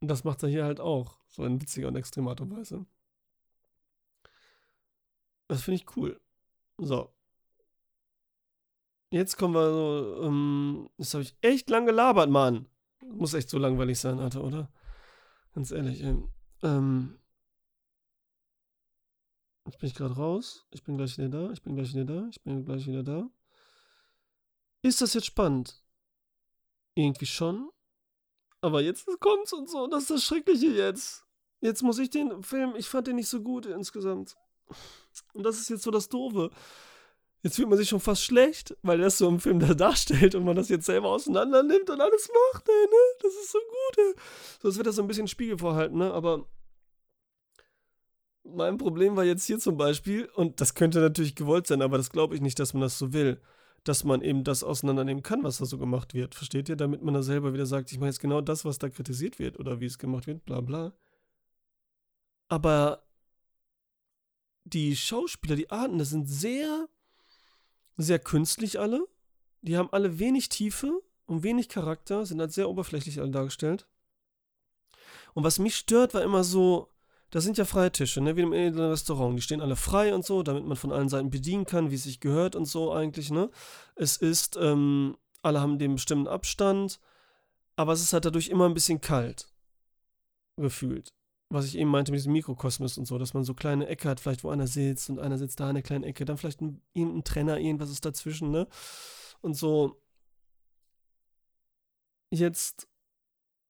[0.00, 1.18] Und das macht er hier halt auch.
[1.28, 2.86] So in witziger und extremer Art und Weise.
[5.48, 6.18] Das finde ich cool.
[6.78, 7.12] So.
[9.10, 12.64] Jetzt kommen wir so, ähm, jetzt habe ich echt lang gelabert, Mann.
[13.06, 14.72] Muss echt so langweilig sein, Alter, oder?
[15.54, 16.16] Ganz ehrlich, ey.
[16.62, 17.18] Ähm.
[19.64, 20.66] Jetzt bin ich gerade raus.
[20.70, 21.52] Ich bin gleich wieder da.
[21.52, 22.28] Ich bin gleich wieder da.
[22.30, 23.30] Ich bin gleich wieder da.
[24.82, 25.82] Ist das jetzt spannend?
[26.94, 27.70] Irgendwie schon.
[28.60, 29.86] Aber jetzt kommt's und so.
[29.86, 31.24] Das ist das Schreckliche jetzt.
[31.60, 34.36] Jetzt muss ich den Film, ich fand den nicht so gut insgesamt.
[35.32, 36.50] Und das ist jetzt so das Doofe.
[37.42, 40.34] Jetzt fühlt man sich schon fast schlecht, weil er es so im Film da darstellt
[40.34, 42.96] und man das jetzt selber auseinander nimmt und alles macht, ey, ne?
[43.20, 44.14] Das ist so gut, ey.
[44.60, 46.12] So, das wird das so ein bisschen Spiegel vorhalten, ne?
[46.12, 46.46] Aber
[48.44, 52.10] mein Problem war jetzt hier zum Beispiel, und das könnte natürlich gewollt sein, aber das
[52.10, 53.40] glaube ich nicht, dass man das so will,
[53.84, 56.34] dass man eben das auseinandernehmen kann, was da so gemacht wird.
[56.34, 56.76] Versteht ihr?
[56.76, 59.58] Damit man da selber wieder sagt, ich mache jetzt genau das, was da kritisiert wird
[59.58, 60.92] oder wie es gemacht wird, bla bla.
[62.48, 63.02] Aber
[64.64, 66.88] die Schauspieler, die Arten, das sind sehr,
[67.96, 69.06] sehr künstlich alle.
[69.62, 73.88] Die haben alle wenig Tiefe und wenig Charakter, sind halt sehr oberflächlich alle dargestellt.
[75.34, 76.91] Und was mich stört, war immer so,
[77.32, 79.36] das sind ja freie Tische, ne, wie im Restaurant.
[79.36, 82.04] Die stehen alle frei und so, damit man von allen Seiten bedienen kann, wie es
[82.04, 83.50] sich gehört und so eigentlich, ne.
[83.96, 87.00] Es ist, ähm, alle haben den bestimmten Abstand,
[87.74, 89.48] aber es ist halt dadurch immer ein bisschen kalt.
[90.56, 91.12] Gefühlt
[91.52, 94.20] was ich eben meinte mit diesem Mikrokosmos und so, dass man so kleine Ecke hat,
[94.20, 96.80] vielleicht wo einer sitzt und einer sitzt da in der kleinen Ecke, dann vielleicht ein,
[96.96, 98.66] ein Trenner, irgendwas ist dazwischen, ne?
[99.40, 100.00] Und so.
[102.30, 102.88] Jetzt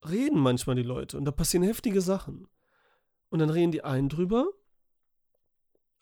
[0.08, 2.46] reden manchmal die Leute und da passieren heftige Sachen.
[3.32, 4.46] Und dann reden die einen drüber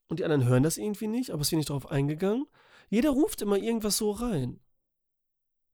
[0.08, 2.46] und die anderen hören das irgendwie nicht, aber es wird nicht darauf eingegangen.
[2.90, 4.60] Jeder ruft immer irgendwas so rein.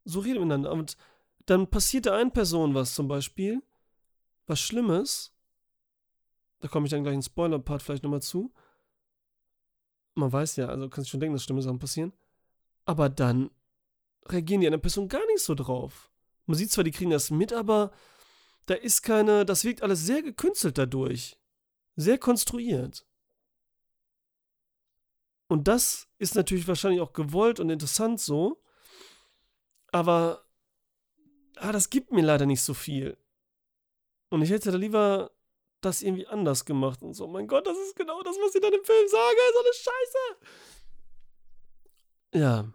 [0.05, 0.71] So reden miteinander.
[0.71, 0.97] Und
[1.47, 3.63] dann passiert der einen Person was zum Beispiel,
[4.47, 5.37] was Schlimmes
[6.61, 8.53] da komme ich dann gleich in Spoiler-Part vielleicht nochmal zu.
[10.15, 12.13] Man weiß ja, also kannst du schon denken, dass schlimme Sachen passieren.
[12.85, 13.51] Aber dann
[14.27, 16.11] reagieren die anderen Personen gar nicht so drauf.
[16.47, 17.91] Man sieht zwar, die kriegen das mit, aber
[18.67, 21.39] da ist keine, das wirkt alles sehr gekünstelt dadurch.
[21.97, 23.07] Sehr konstruiert.
[25.49, 28.63] Und das ist natürlich wahrscheinlich auch gewollt und interessant so.
[29.93, 30.45] Aber
[31.57, 33.17] ah, das gibt mir leider nicht so viel.
[34.29, 35.31] Und ich hätte da lieber
[35.81, 37.27] das irgendwie anders gemacht und so.
[37.29, 39.37] Mein Gott, das ist genau das, was sie dann im Film sagen.
[39.53, 40.19] So eine Scheiße.
[42.35, 42.73] Ja.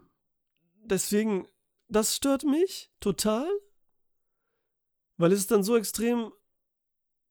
[0.84, 1.46] Deswegen,
[1.88, 3.48] das stört mich total.
[5.18, 6.32] Weil es ist dann so extrem,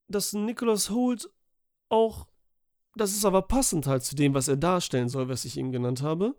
[0.08, 1.30] dass Nicholas Holt
[1.92, 2.28] auch,
[2.96, 6.02] das ist aber passend halt zu dem, was er darstellen soll, was ich ihm genannt
[6.02, 6.36] habe.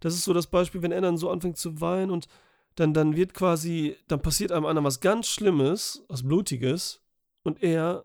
[0.00, 2.28] Das ist so das Beispiel, wenn er dann so anfängt zu weinen und
[2.76, 7.02] dann, dann wird quasi, dann passiert einem einer was ganz Schlimmes, was Blutiges
[7.42, 8.04] und er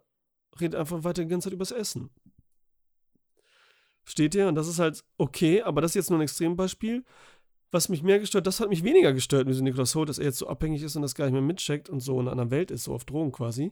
[0.60, 2.10] redet einfach weiter die ganze Zeit übers Essen.
[4.03, 4.47] Versteht ihr?
[4.47, 7.06] Und das ist halt okay, aber das ist jetzt nur ein Extrembeispiel.
[7.71, 10.25] Was mich mehr gestört, das hat mich weniger gestört wie so Niklas Holt, dass er
[10.25, 12.69] jetzt so abhängig ist und das gar nicht mehr mitcheckt und so in einer Welt
[12.69, 13.71] ist, so auf Drogen quasi.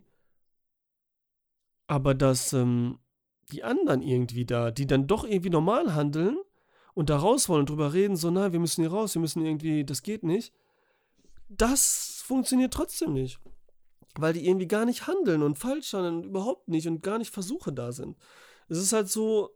[1.87, 2.99] Aber dass ähm,
[3.51, 6.37] die anderen irgendwie da, die dann doch irgendwie normal handeln
[6.93, 9.45] und da raus wollen und drüber reden, so, nein, wir müssen hier raus, wir müssen
[9.45, 10.53] irgendwie, das geht nicht.
[11.49, 13.39] Das funktioniert trotzdem nicht
[14.15, 17.33] weil die irgendwie gar nicht handeln und falsch handeln und überhaupt nicht und gar nicht
[17.33, 18.17] Versuche da sind.
[18.67, 19.51] Es ist halt so,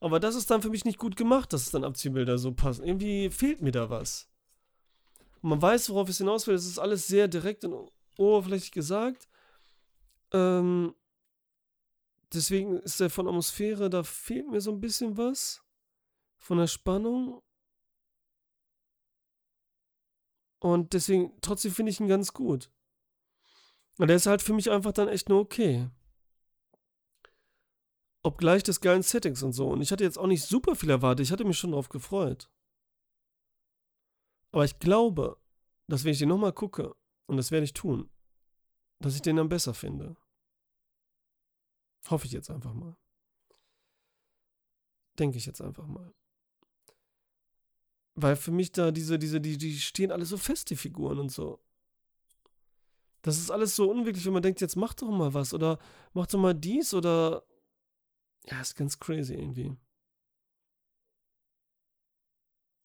[0.00, 2.84] aber das ist dann für mich nicht gut gemacht, dass es dann Abziehbilder so passen.
[2.84, 4.28] Irgendwie fehlt mir da was.
[5.42, 6.54] Und man weiß, worauf es hinaus will.
[6.54, 9.28] Es ist alles sehr direkt und oberflächlich gesagt.
[10.32, 10.94] Ähm,
[12.32, 15.64] deswegen ist der von Atmosphäre, da fehlt mir so ein bisschen was.
[16.38, 17.42] Von der Spannung.
[20.58, 22.70] Und deswegen, trotzdem finde ich ihn ganz gut.
[23.98, 25.90] Und der ist halt für mich einfach dann echt nur okay.
[28.22, 29.68] Obgleich des geilen Settings und so.
[29.68, 31.24] Und ich hatte jetzt auch nicht super viel erwartet.
[31.24, 32.50] Ich hatte mich schon drauf gefreut.
[34.52, 35.38] Aber ich glaube,
[35.86, 36.94] dass wenn ich den nochmal gucke,
[37.26, 38.10] und das werde ich tun,
[38.98, 40.16] dass ich den dann besser finde.
[42.08, 42.96] Hoffe ich jetzt einfach mal.
[45.18, 46.14] Denke ich jetzt einfach mal.
[48.14, 51.30] Weil für mich da diese, diese, die, die stehen alle so fest, die Figuren und
[51.30, 51.60] so.
[53.22, 55.78] Das ist alles so unwirklich, wenn man denkt, jetzt mach doch mal was oder
[56.14, 57.44] mach doch mal dies oder.
[58.46, 59.76] Ja, ist ganz crazy irgendwie.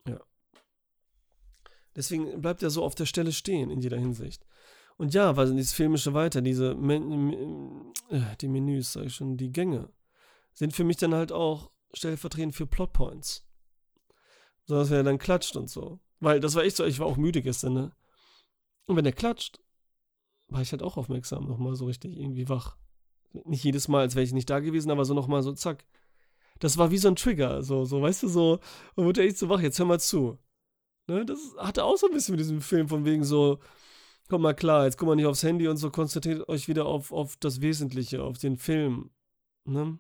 [0.08, 0.21] Ja.
[1.95, 4.45] Deswegen bleibt er so auf der Stelle stehen in jeder Hinsicht.
[4.97, 9.51] Und ja, weil dieses filmische Weiter, diese Men äh, die Menüs, sag ich schon, die
[9.51, 9.89] Gänge,
[10.53, 13.45] sind für mich dann halt auch stellvertretend für Plotpoints.
[14.65, 15.99] So dass er dann klatscht und so.
[16.19, 17.91] Weil das war echt so, ich war auch müde gestern, ne?
[18.88, 19.60] Und wenn er klatscht,
[20.47, 22.77] war ich halt auch aufmerksam, nochmal so richtig irgendwie wach.
[23.45, 25.86] Nicht jedes Mal, als wäre ich nicht da gewesen, aber so nochmal so zack.
[26.60, 28.60] Das war wie so ein Trigger, so, so, weißt du, so,
[28.95, 30.39] man wurde echt so wach, jetzt hör mal zu.
[31.08, 33.60] Ne, das hatte auch so ein bisschen mit diesem Film von wegen so,
[34.27, 37.11] Kommt mal klar, jetzt guck mal nicht aufs Handy und so, konzentriert euch wieder auf,
[37.11, 39.11] auf das Wesentliche, auf den Film.
[39.65, 39.99] Ne?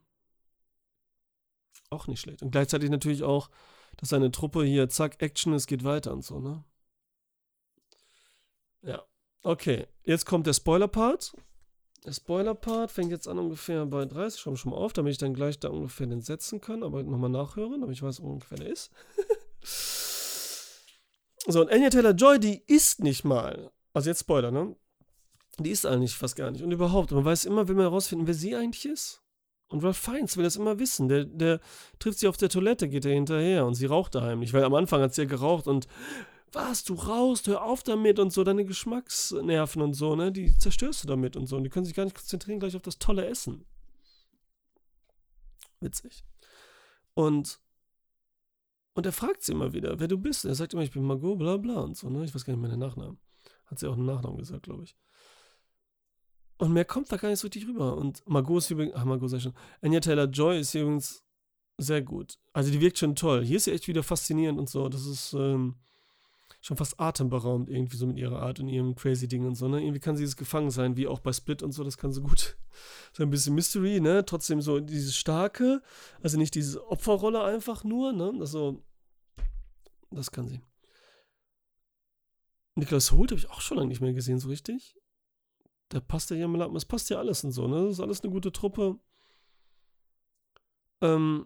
[1.89, 2.41] Auch nicht schlecht.
[2.41, 3.49] Und gleichzeitig natürlich auch,
[3.97, 6.63] dass seine Truppe hier, zack, Action, es geht weiter und so, ne?
[8.81, 9.03] Ja.
[9.43, 11.35] Okay, jetzt kommt der Spoiler-Part.
[12.05, 14.39] Der Spoiler-Part fängt jetzt an ungefähr bei 30.
[14.39, 17.29] Schau schon mal auf, damit ich dann gleich da ungefähr den setzen kann, aber nochmal
[17.29, 18.91] nachhören, damit ich weiß, wo ungefähr der ist.
[21.47, 24.75] so, und Anya Taylor-Joy, die ist nicht mal, also jetzt Spoiler, ne?
[25.57, 26.63] Die ist eigentlich fast gar nicht.
[26.63, 29.21] Und überhaupt, man weiß immer, will man herausfinden, wer sie eigentlich ist.
[29.69, 31.07] Und Ralph Fiennes will das immer wissen.
[31.07, 31.61] Der, der
[31.97, 34.75] trifft sie auf der Toilette, geht er hinterher und sie raucht da heimlich, weil am
[34.75, 35.87] Anfang hat sie ja geraucht und
[36.51, 41.03] was, du rauchst, hör auf damit und so, deine Geschmacksnerven und so, ne, die zerstörst
[41.03, 41.57] du damit und so.
[41.57, 43.65] Und die können sich gar nicht konzentrieren gleich auf das tolle Essen.
[45.79, 46.23] Witzig.
[47.13, 47.59] Und,
[48.93, 50.45] und er fragt sie immer wieder, wer du bist.
[50.45, 52.23] Er sagt immer, ich bin Margot, bla bla und so, ne.
[52.23, 53.19] Ich weiß gar nicht mehr den Nachnamen.
[53.67, 54.95] Hat sie auch einen Nachnamen gesagt, glaube ich.
[56.57, 57.97] Und mehr kommt da gar nicht so richtig rüber.
[57.97, 59.53] Und Margot ist übrigens, ach, Margot sei schon.
[59.81, 61.23] Anya Taylor Joy ist übrigens
[61.77, 62.37] sehr gut.
[62.53, 63.43] Also die wirkt schon toll.
[63.43, 64.87] Hier ist sie echt wieder faszinierend und so.
[64.87, 65.75] Das ist ähm,
[66.61, 69.67] schon fast atemberaubend irgendwie so mit ihrer Art und ihrem crazy Ding und so.
[69.67, 69.81] Ne?
[69.81, 71.83] Irgendwie kann sie das gefangen sein, wie auch bei Split und so.
[71.83, 72.57] Das kann sie gut.
[73.13, 74.25] So ein bisschen Mystery, ne?
[74.25, 75.81] Trotzdem so dieses starke,
[76.21, 78.33] also nicht diese Opferrolle einfach nur, ne?
[78.41, 78.83] Also,
[80.11, 80.59] das kann sie.
[82.75, 84.95] Niklas Holt habe ich auch schon lange nicht mehr gesehen, so richtig
[85.89, 86.75] da passt ja jemand ab.
[86.75, 87.83] Es passt ja alles und so, ne?
[87.83, 88.99] Das ist alles eine gute Truppe.
[91.01, 91.45] Ähm,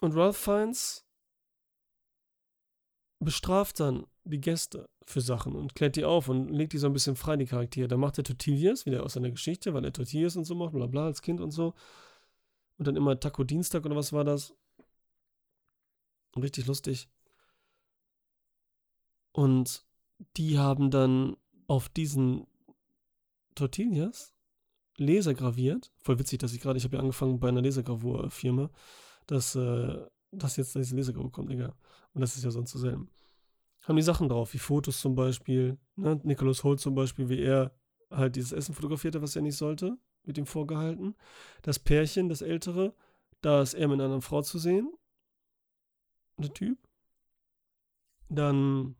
[0.00, 1.04] und Ralph Fiennes
[3.18, 6.92] bestraft dann die Gäste für Sachen und klärt die auf und legt die so ein
[6.92, 7.88] bisschen frei, die Charaktere.
[7.88, 10.86] Da macht er Tortillas, wieder aus seiner Geschichte, weil er Tortillas und so macht, bla
[10.86, 11.74] bla, als Kind und so.
[12.78, 14.54] Und dann immer Taco Dienstag oder was war das?
[16.36, 17.08] Richtig lustig.
[19.36, 19.84] Und
[20.38, 22.46] die haben dann auf diesen
[23.54, 24.32] Tortillas
[24.96, 25.92] lasergraviert.
[25.98, 28.70] Voll witzig, dass ich gerade, ich habe ja angefangen bei einer Lasergravurfirma,
[29.26, 31.74] dass, äh, dass jetzt diese Lasergravur kommt, egal.
[32.14, 33.10] Und das ist ja sonst so selten.
[33.82, 35.76] Haben die Sachen drauf, wie Fotos zum Beispiel.
[35.96, 36.18] Ne?
[36.24, 37.78] Nicholas Holt zum Beispiel, wie er
[38.10, 41.14] halt dieses Essen fotografierte, was er nicht sollte, mit ihm vorgehalten.
[41.60, 42.94] Das Pärchen, das ältere,
[43.42, 44.90] da ist er mit einer anderen Frau zu sehen.
[46.38, 46.78] Der Typ.
[48.30, 48.96] Dann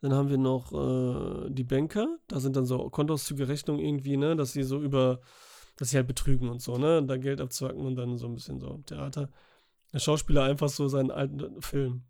[0.00, 2.18] dann haben wir noch äh, die Banker.
[2.26, 5.20] Da sind dann so Kontoauszüge, Rechnungen irgendwie, ne, dass sie so über,
[5.76, 8.58] dass sie halt betrügen und so, ne, da Geld abzwacken und dann so ein bisschen
[8.60, 9.30] so Theater.
[9.92, 12.04] Der Schauspieler einfach so seinen alten Film.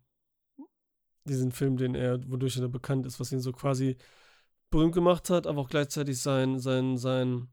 [1.25, 3.97] Diesen Film, den er, wodurch er bekannt ist, was ihn so quasi
[4.69, 7.49] berühmt gemacht hat, aber auch gleichzeitig sein, sein, sein,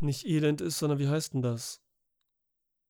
[0.00, 1.82] nicht Elend ist, sondern wie heißt denn das?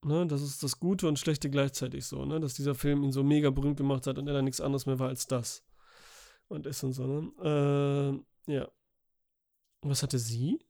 [0.04, 2.38] Ne, das ist das Gute und Schlechte gleichzeitig so, ne?
[2.38, 4.98] Dass dieser Film ihn so mega berühmt gemacht hat und er dann nichts anderes mehr
[4.98, 5.64] war als das
[6.48, 8.22] und ist und so, ne?
[8.48, 8.64] Äh, ja.
[9.80, 10.64] Und was hatte sie?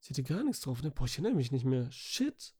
[0.00, 0.90] Sie hatte gar nichts drauf, ne?
[0.90, 1.90] Boah, ich erinnere mich nicht mehr.
[1.90, 2.54] Shit.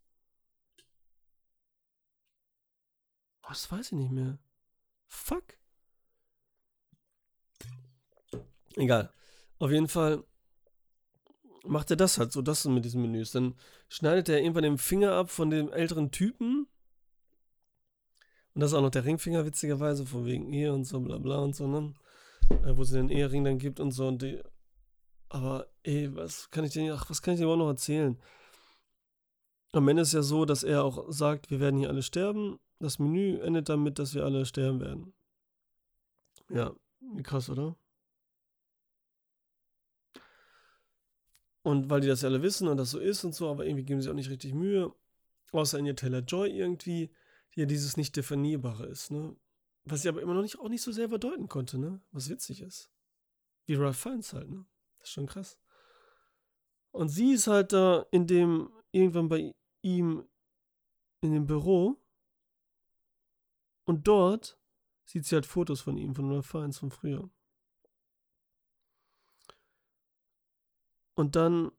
[3.44, 4.38] Oh, das weiß ich nicht mehr.
[5.06, 5.58] Fuck.
[8.76, 9.12] Egal.
[9.58, 10.24] Auf jeden Fall
[11.64, 13.32] macht er das halt so, das mit diesen Menüs.
[13.32, 13.54] Dann
[13.88, 16.66] schneidet er irgendwann den Finger ab von dem älteren Typen.
[18.54, 21.38] Und das ist auch noch der Ringfinger, witzigerweise, von wegen Ehe und so, bla bla
[21.38, 21.94] und so, ne?
[22.50, 24.08] Äh, wo sie den Ehering dann gibt und so.
[24.08, 24.40] Und die,
[25.28, 28.18] aber ey, was kann ich denn, ach, was kann ich dir überhaupt noch erzählen?
[29.72, 32.58] Am Ende ist ja so, dass er auch sagt, wir werden hier alle sterben.
[32.78, 35.12] Das Menü endet damit, dass wir alle sterben werden.
[36.48, 36.74] Ja,
[37.22, 37.76] krass, oder?
[41.62, 43.84] Und weil die das ja alle wissen und das so ist und so, aber irgendwie
[43.84, 44.90] geben sie auch nicht richtig Mühe.
[45.52, 47.10] Außer in ihr Taylor Joy irgendwie,
[47.54, 49.36] die ja dieses nicht definierbare ist, ne?
[49.90, 52.00] Was ich aber immer noch nicht, auch nicht so selber deuten konnte, ne?
[52.10, 52.90] Was witzig ist.
[53.64, 54.66] Wie Ralph Fiennes halt, ne?
[54.98, 55.58] Das ist schon krass.
[56.90, 60.28] Und sie ist halt da in dem, irgendwann bei ihm
[61.20, 61.96] in dem Büro.
[63.84, 64.58] Und dort
[65.04, 67.30] sieht sie halt Fotos von ihm, von Ralph Fiennes von früher.
[71.14, 71.72] Und dann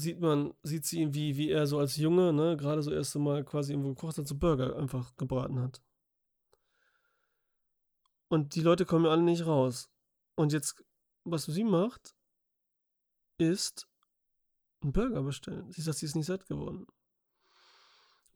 [0.00, 3.18] sieht man, sieht sie ihn, wie, wie er so als Junge, ne, gerade so erste
[3.18, 5.82] Mal quasi irgendwo gekocht hat, so Burger einfach gebraten hat.
[8.28, 9.90] Und die Leute kommen ja alle nicht raus.
[10.36, 10.84] Und jetzt,
[11.24, 12.14] was sie macht,
[13.38, 13.88] ist
[14.82, 15.70] einen Burger bestellen.
[15.72, 16.86] Sie sagt, sie ist nicht satt geworden.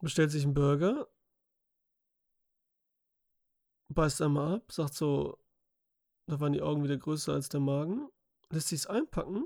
[0.01, 1.07] Bestellt sich einen Burger,
[3.89, 5.39] beißt einmal ab, sagt so,
[6.27, 8.09] da waren die Augen wieder größer als der Magen,
[8.49, 9.45] lässt sich es einpacken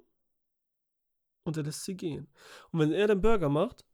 [1.49, 2.27] und er lässt sie gehen.
[2.71, 3.85] Und wenn er den Burger macht,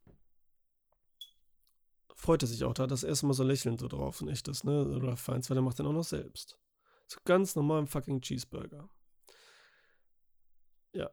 [2.14, 2.74] freut er sich auch.
[2.74, 4.98] Da hat das erste Mal so lächeln so drauf, ein echtes, ne?
[5.02, 6.58] Ralph Fiennes, weil der macht den auch noch selbst.
[7.08, 8.88] So ganz normalen fucking Cheeseburger.
[10.92, 11.10] Ja.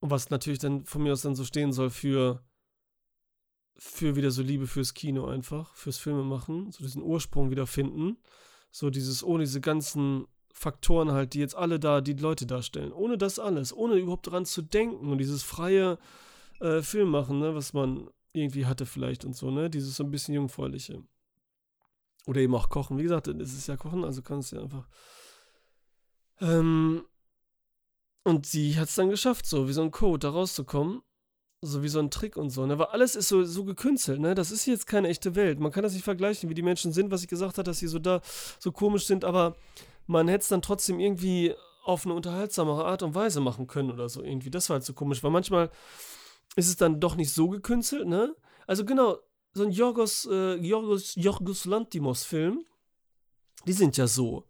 [0.00, 2.44] Und was natürlich dann von mir aus dann so stehen soll für
[3.78, 8.18] für wieder so Liebe fürs Kino einfach, fürs Filme machen, so diesen Ursprung wieder finden.
[8.70, 10.26] So dieses, ohne diese ganzen
[10.58, 12.92] Faktoren halt, die jetzt alle da, die Leute darstellen.
[12.92, 15.98] Ohne das alles, ohne überhaupt dran zu denken und dieses freie
[16.60, 20.10] äh, Film machen, ne, was man irgendwie hatte vielleicht und so, ne, dieses so ein
[20.10, 21.02] bisschen jungfräuliche.
[22.26, 22.98] Oder eben auch kochen.
[22.98, 24.86] Wie gesagt, es ist ja kochen, also kannst du ja einfach.
[26.40, 27.04] Ähm,
[28.24, 31.02] und sie hat es dann geschafft, so wie so ein Code da rauszukommen
[31.60, 32.78] so wie so ein Trick und so, ne?
[32.78, 34.34] Weil alles ist so, so gekünstelt, ne?
[34.34, 35.58] Das ist jetzt keine echte Welt.
[35.58, 37.88] Man kann das nicht vergleichen, wie die Menschen sind, was ich gesagt habe, dass sie
[37.88, 38.20] so da
[38.60, 39.56] so komisch sind, aber
[40.08, 41.54] man hätte es dann trotzdem irgendwie
[41.84, 44.50] auf eine unterhaltsamere Art und Weise machen können oder so irgendwie.
[44.50, 45.70] Das war halt so komisch, weil manchmal
[46.56, 48.34] ist es dann doch nicht so gekünstelt, ne?
[48.66, 49.18] Also genau,
[49.52, 52.64] so ein Jorgos, äh, Jorgos, Jorgos Lantimos-Film,
[53.66, 54.44] die sind ja so.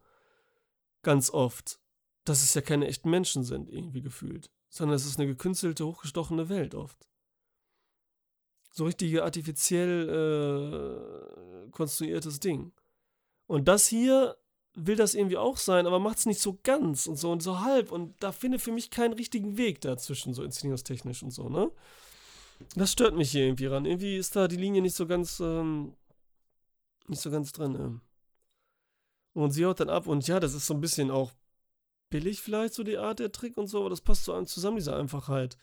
[1.02, 1.78] Ganz oft.
[2.24, 6.48] Dass es ja keine echten Menschen sind, irgendwie gefühlt sondern es ist eine gekünstelte, hochgestochene
[6.48, 7.08] Welt oft.
[8.70, 10.08] So richtig artifiziell
[11.66, 12.72] äh, konstruiertes Ding.
[13.46, 14.36] Und das hier
[14.74, 17.60] will das irgendwie auch sein, aber macht es nicht so ganz und so und so
[17.60, 17.90] halb.
[17.90, 21.70] Und da finde für mich keinen richtigen Weg dazwischen, so inszenierungstechnisch und so, ne?
[22.74, 23.84] Das stört mich hier irgendwie ran.
[23.84, 25.94] Irgendwie ist da die Linie nicht so ganz, ähm,
[27.06, 27.74] nicht so ganz drin.
[27.74, 28.00] Ähm.
[29.32, 31.32] Und sie haut dann ab und ja, das ist so ein bisschen auch
[32.10, 34.76] billig vielleicht so die Art der Trick und so, aber das passt so einem zusammen,
[34.76, 35.56] diese Einfachheit.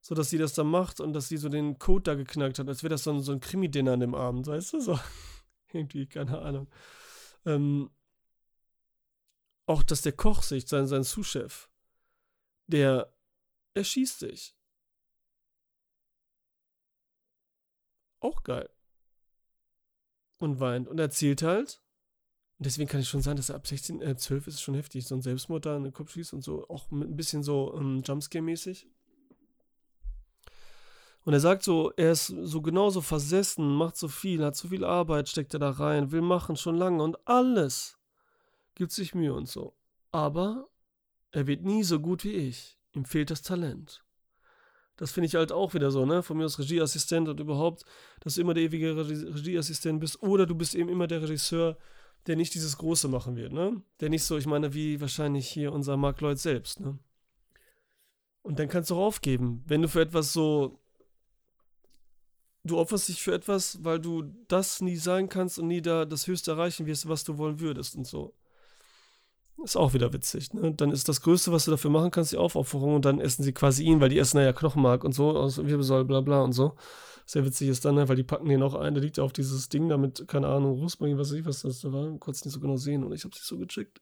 [0.00, 2.68] So, dass sie das da macht und dass sie so den Code da geknackt hat,
[2.68, 4.80] als wäre das so ein, so ein Krimi-Dinner an dem Abend, weißt du?
[4.80, 4.98] So,
[5.72, 6.68] irgendwie, keine Ahnung.
[7.44, 7.90] Ähm,
[9.68, 11.68] auch, dass der Koch sich, sein, sein Sous-Chef,
[12.66, 13.12] der
[13.74, 14.56] erschießt sich.
[18.20, 18.68] Auch geil.
[20.38, 21.82] Und weint und erzählt halt,
[22.58, 25.06] und deswegen kann ich schon sagen, dass er ab 16, äh, 12 ist schon heftig.
[25.06, 27.72] So ein Selbstmord da in den Kopf schießt und so, auch mit ein bisschen so
[27.76, 28.88] ähm, Jumpscare-mäßig.
[31.24, 34.84] Und er sagt so, er ist so genauso versessen, macht so viel, hat so viel
[34.84, 37.97] Arbeit, steckt er da rein, will machen schon lange und alles
[38.78, 39.76] gibt sich Mühe und so.
[40.10, 40.68] Aber
[41.30, 42.78] er wird nie so gut wie ich.
[42.94, 44.02] Ihm fehlt das Talent.
[44.96, 46.22] Das finde ich halt auch wieder so, ne?
[46.22, 47.84] Von mir aus Regieassistent und überhaupt,
[48.20, 51.76] dass du immer der ewige Regieassistent bist oder du bist eben immer der Regisseur,
[52.26, 53.82] der nicht dieses Große machen wird, ne?
[54.00, 56.98] Der nicht so, ich meine, wie wahrscheinlich hier unser Mark Lloyd selbst, ne?
[58.42, 60.80] Und dann kannst du auch aufgeben, wenn du für etwas so.
[62.64, 66.26] Du opferst dich für etwas, weil du das nie sein kannst und nie da das
[66.26, 68.34] Höchste erreichen wirst, was du wollen würdest und so.
[69.64, 70.72] Ist auch wieder witzig, ne?
[70.72, 73.52] Dann ist das Größte, was du dafür machen kannst, die Aufopferung und dann essen sie
[73.52, 76.76] quasi ihn, weil die essen ja Knochenmark und so aus Wirbelsäule, bla bla und so
[77.28, 79.34] sehr witzig ist dann, ne, weil die packen den auch ein, der liegt ja auf
[79.34, 82.54] dieses Ding damit, keine Ahnung, Rosmarin, was weiß ich, was das da war, es nicht
[82.54, 84.00] so genau sehen und ich habe es nicht so gecheckt.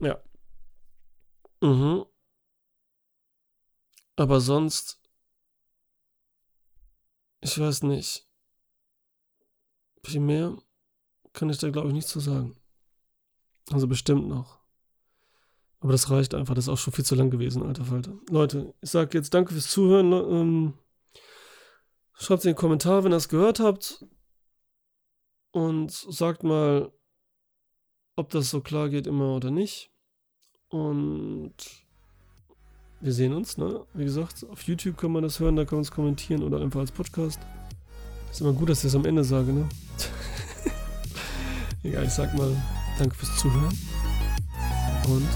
[0.00, 0.20] Ja.
[1.60, 2.04] Mhm.
[4.16, 5.00] Aber sonst,
[7.40, 8.26] ich weiß nicht.
[10.02, 10.58] Viel mehr
[11.32, 12.56] kann ich da, glaube ich, nicht zu sagen.
[13.72, 14.58] Also bestimmt noch.
[15.80, 16.54] Aber das reicht einfach.
[16.54, 18.12] Das ist auch schon viel zu lang gewesen, alter Falter.
[18.30, 20.08] Leute, ich sage jetzt danke fürs Zuhören.
[20.08, 20.74] Ne, ähm,
[22.20, 24.04] Schreibt in den Kommentar, wenn ihr es gehört habt.
[25.52, 26.92] Und sagt mal,
[28.16, 29.90] ob das so klar geht immer oder nicht.
[30.68, 31.54] Und
[33.00, 33.86] wir sehen uns, ne?
[33.94, 36.80] Wie gesagt, auf YouTube kann man das hören, da kann man es kommentieren oder einfach
[36.80, 37.40] als Podcast.
[38.30, 39.68] Ist immer gut, dass ich das am Ende sage, ne?
[41.82, 42.54] Egal, ich sag mal,
[42.98, 43.78] danke fürs Zuhören
[45.08, 45.28] und